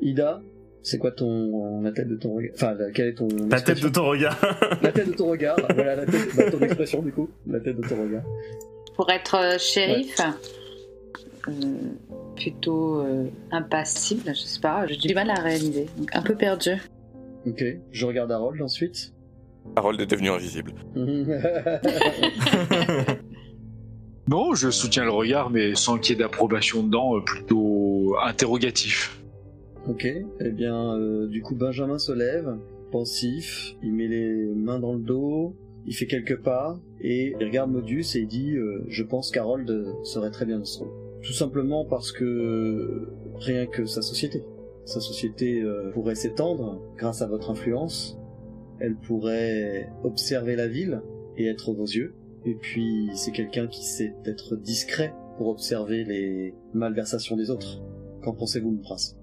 Ida, 0.02 0.42
c'est 0.82 0.98
quoi 0.98 1.10
ton 1.12 1.80
la 1.82 1.92
tête 1.92 2.08
de 2.08 2.16
ton 2.16 2.34
regard? 2.34 2.52
Enfin, 2.54 2.74
la- 2.74 2.90
quelle 2.90 3.08
est 3.08 3.14
ton 3.14 3.28
La 3.50 3.60
tête 3.60 3.80
de 3.82 3.88
ton 3.88 4.06
regard. 4.06 4.36
La 4.82 4.92
tête 4.92 5.08
de 5.08 5.14
ton 5.14 5.28
regard. 5.30 5.56
voilà 5.74 5.96
la 5.96 6.06
tête, 6.06 6.28
bah, 6.36 6.50
ton 6.50 6.60
expression 6.60 7.02
du 7.02 7.12
coup. 7.12 7.28
La 7.46 7.60
tête 7.60 7.76
de 7.76 7.86
ton 7.86 8.00
regard. 8.02 8.22
Pour 8.96 9.10
être 9.10 9.34
euh, 9.36 9.58
shérif, 9.58 10.16
euh, 11.48 11.52
plutôt 12.36 13.00
euh, 13.00 13.26
impassible, 13.52 14.22
je 14.26 14.32
sais 14.40 14.60
pas, 14.60 14.86
j'ai 14.86 14.96
du 14.96 15.14
mal 15.14 15.30
à 15.30 15.34
réaliser. 15.40 15.86
Donc 15.98 16.10
un 16.14 16.22
peu 16.22 16.34
perdu. 16.34 16.72
Ok. 17.46 17.64
Je 17.92 18.06
regarde 18.06 18.32
Harold 18.32 18.60
ensuite. 18.62 19.12
Harold 19.76 20.00
est 20.00 20.06
devenu 20.06 20.30
invisible. 20.30 20.72
Non, 24.28 24.52
je 24.54 24.70
soutiens 24.70 25.04
le 25.04 25.10
regard, 25.10 25.48
mais 25.48 25.74
sans 25.74 25.96
qu'il 25.98 26.14
y 26.14 26.18
ait 26.18 26.22
d'approbation 26.22 26.82
dedans, 26.82 27.18
plutôt 27.22 28.14
interrogatif. 28.22 29.18
Ok. 29.88 30.06
Eh 30.40 30.50
bien, 30.50 30.96
euh, 30.96 31.26
du 31.26 31.42
coup, 31.42 31.54
Benjamin 31.54 31.98
se 31.98 32.12
lève, 32.12 32.56
pensif. 32.90 33.76
Il 33.82 33.92
met 33.92 34.08
les 34.08 34.54
mains 34.54 34.78
dans 34.78 34.94
le 34.94 35.00
dos. 35.00 35.56
Il 35.86 35.94
fait 35.94 36.06
quelques 36.06 36.42
pas 36.42 36.78
et 37.00 37.34
il 37.40 37.46
regarde 37.46 37.70
Modius 37.70 38.14
et 38.14 38.20
il 38.20 38.26
dit 38.26 38.56
euh, 38.56 38.84
Je 38.88 39.02
pense 39.02 39.30
qu'Harold 39.30 39.86
serait 40.04 40.30
très 40.30 40.44
bien 40.44 40.58
dans 40.58 40.64
ce 40.64 40.80
rôle. 40.80 40.90
Tout 41.22 41.32
simplement 41.32 41.84
parce 41.84 42.12
que 42.12 43.08
rien 43.36 43.66
que 43.66 43.86
sa 43.86 44.02
société. 44.02 44.42
Sa 44.84 45.00
société 45.00 45.62
euh, 45.62 45.90
pourrait 45.92 46.14
s'étendre 46.14 46.82
grâce 46.96 47.22
à 47.22 47.26
votre 47.26 47.50
influence. 47.50 48.18
Elle 48.80 48.96
pourrait 48.96 49.88
observer 50.04 50.56
la 50.56 50.68
ville 50.68 51.02
et 51.36 51.46
être 51.46 51.72
vos 51.72 51.86
yeux. 51.86 52.14
Et 52.44 52.54
puis 52.54 53.08
c'est 53.14 53.32
quelqu'un 53.32 53.66
qui 53.66 53.84
sait 53.84 54.14
être 54.26 54.56
discret 54.56 55.12
pour 55.38 55.48
observer 55.48 56.04
les 56.04 56.54
malversations 56.74 57.36
des 57.36 57.50
autres. 57.50 57.82
Qu'en 58.22 58.34
pensez-vous, 58.34 58.70
mon 58.70 58.82
prince? 58.82 59.17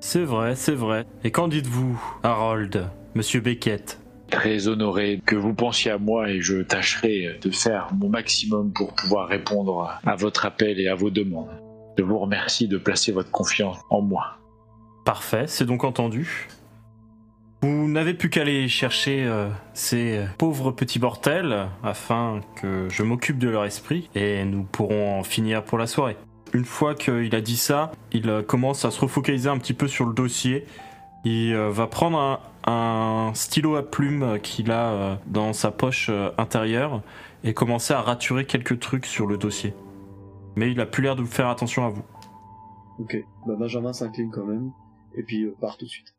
C'est 0.00 0.24
vrai, 0.24 0.54
c'est 0.54 0.74
vrai. 0.74 1.04
Et 1.24 1.30
qu'en 1.30 1.48
dites-vous, 1.48 2.00
Harold, 2.22 2.88
monsieur 3.14 3.40
Beckett? 3.40 4.00
Très 4.30 4.68
honoré 4.68 5.20
que 5.24 5.36
vous 5.36 5.54
pensiez 5.54 5.90
à 5.90 5.98
moi 5.98 6.28
et 6.30 6.40
je 6.40 6.62
tâcherai 6.62 7.38
de 7.40 7.50
faire 7.50 7.88
mon 7.94 8.08
maximum 8.08 8.72
pour 8.72 8.94
pouvoir 8.94 9.28
répondre 9.28 9.98
à 10.04 10.16
votre 10.16 10.44
appel 10.46 10.80
et 10.80 10.88
à 10.88 10.94
vos 10.94 11.10
demandes. 11.10 11.60
Je 11.96 12.02
vous 12.02 12.18
remercie 12.18 12.68
de 12.68 12.76
placer 12.76 13.12
votre 13.12 13.30
confiance 13.30 13.78
en 13.88 14.02
moi. 14.02 14.38
Parfait, 15.04 15.44
c'est 15.46 15.64
donc 15.64 15.84
entendu. 15.84 16.48
Vous 17.62 17.88
n'avez 17.88 18.12
plus 18.12 18.28
qu'à 18.28 18.42
aller 18.42 18.68
chercher 18.68 19.24
euh, 19.24 19.48
ces 19.72 20.24
pauvres 20.36 20.72
petits 20.72 20.98
mortels 20.98 21.68
afin 21.82 22.40
que 22.60 22.88
je 22.90 23.02
m'occupe 23.02 23.38
de 23.38 23.48
leur 23.48 23.64
esprit 23.64 24.10
et 24.14 24.44
nous 24.44 24.64
pourrons 24.64 25.18
en 25.18 25.22
finir 25.22 25.64
pour 25.64 25.78
la 25.78 25.86
soirée. 25.86 26.16
Une 26.56 26.64
fois 26.64 26.94
qu'il 26.94 27.34
a 27.34 27.42
dit 27.42 27.58
ça, 27.58 27.92
il 28.12 28.30
euh, 28.30 28.42
commence 28.42 28.86
à 28.86 28.90
se 28.90 28.98
refocaliser 28.98 29.50
un 29.50 29.58
petit 29.58 29.74
peu 29.74 29.88
sur 29.88 30.06
le 30.06 30.14
dossier. 30.14 30.64
Il 31.22 31.52
euh, 31.52 31.68
va 31.70 31.86
prendre 31.86 32.40
un, 32.64 33.30
stylo 33.34 33.76
à 33.76 33.82
plume 33.82 34.38
qu'il 34.42 34.70
a 34.70 34.86
euh, 34.86 35.16
dans 35.26 35.52
sa 35.52 35.70
poche 35.70 36.10
intérieure 36.38 37.02
et 37.44 37.52
commencer 37.52 37.92
à 37.92 38.00
raturer 38.00 38.46
quelques 38.46 38.80
trucs 38.80 39.04
sur 39.04 39.26
le 39.26 39.36
dossier. 39.36 39.74
Mais 40.56 40.72
il 40.72 40.80
a 40.80 40.86
plus 40.86 41.02
l'air 41.02 41.14
de 41.14 41.24
faire 41.24 41.48
attention 41.48 41.84
à 41.84 41.90
vous. 41.90 42.04
Ok, 43.00 43.22
bah 43.46 43.56
Benjamin 43.58 43.92
s'incline 43.92 44.30
quand 44.30 44.46
même, 44.46 44.72
et 45.14 45.22
puis 45.22 45.46
part 45.60 45.76
tout 45.76 45.84
de 45.84 45.90
suite. 45.90 46.15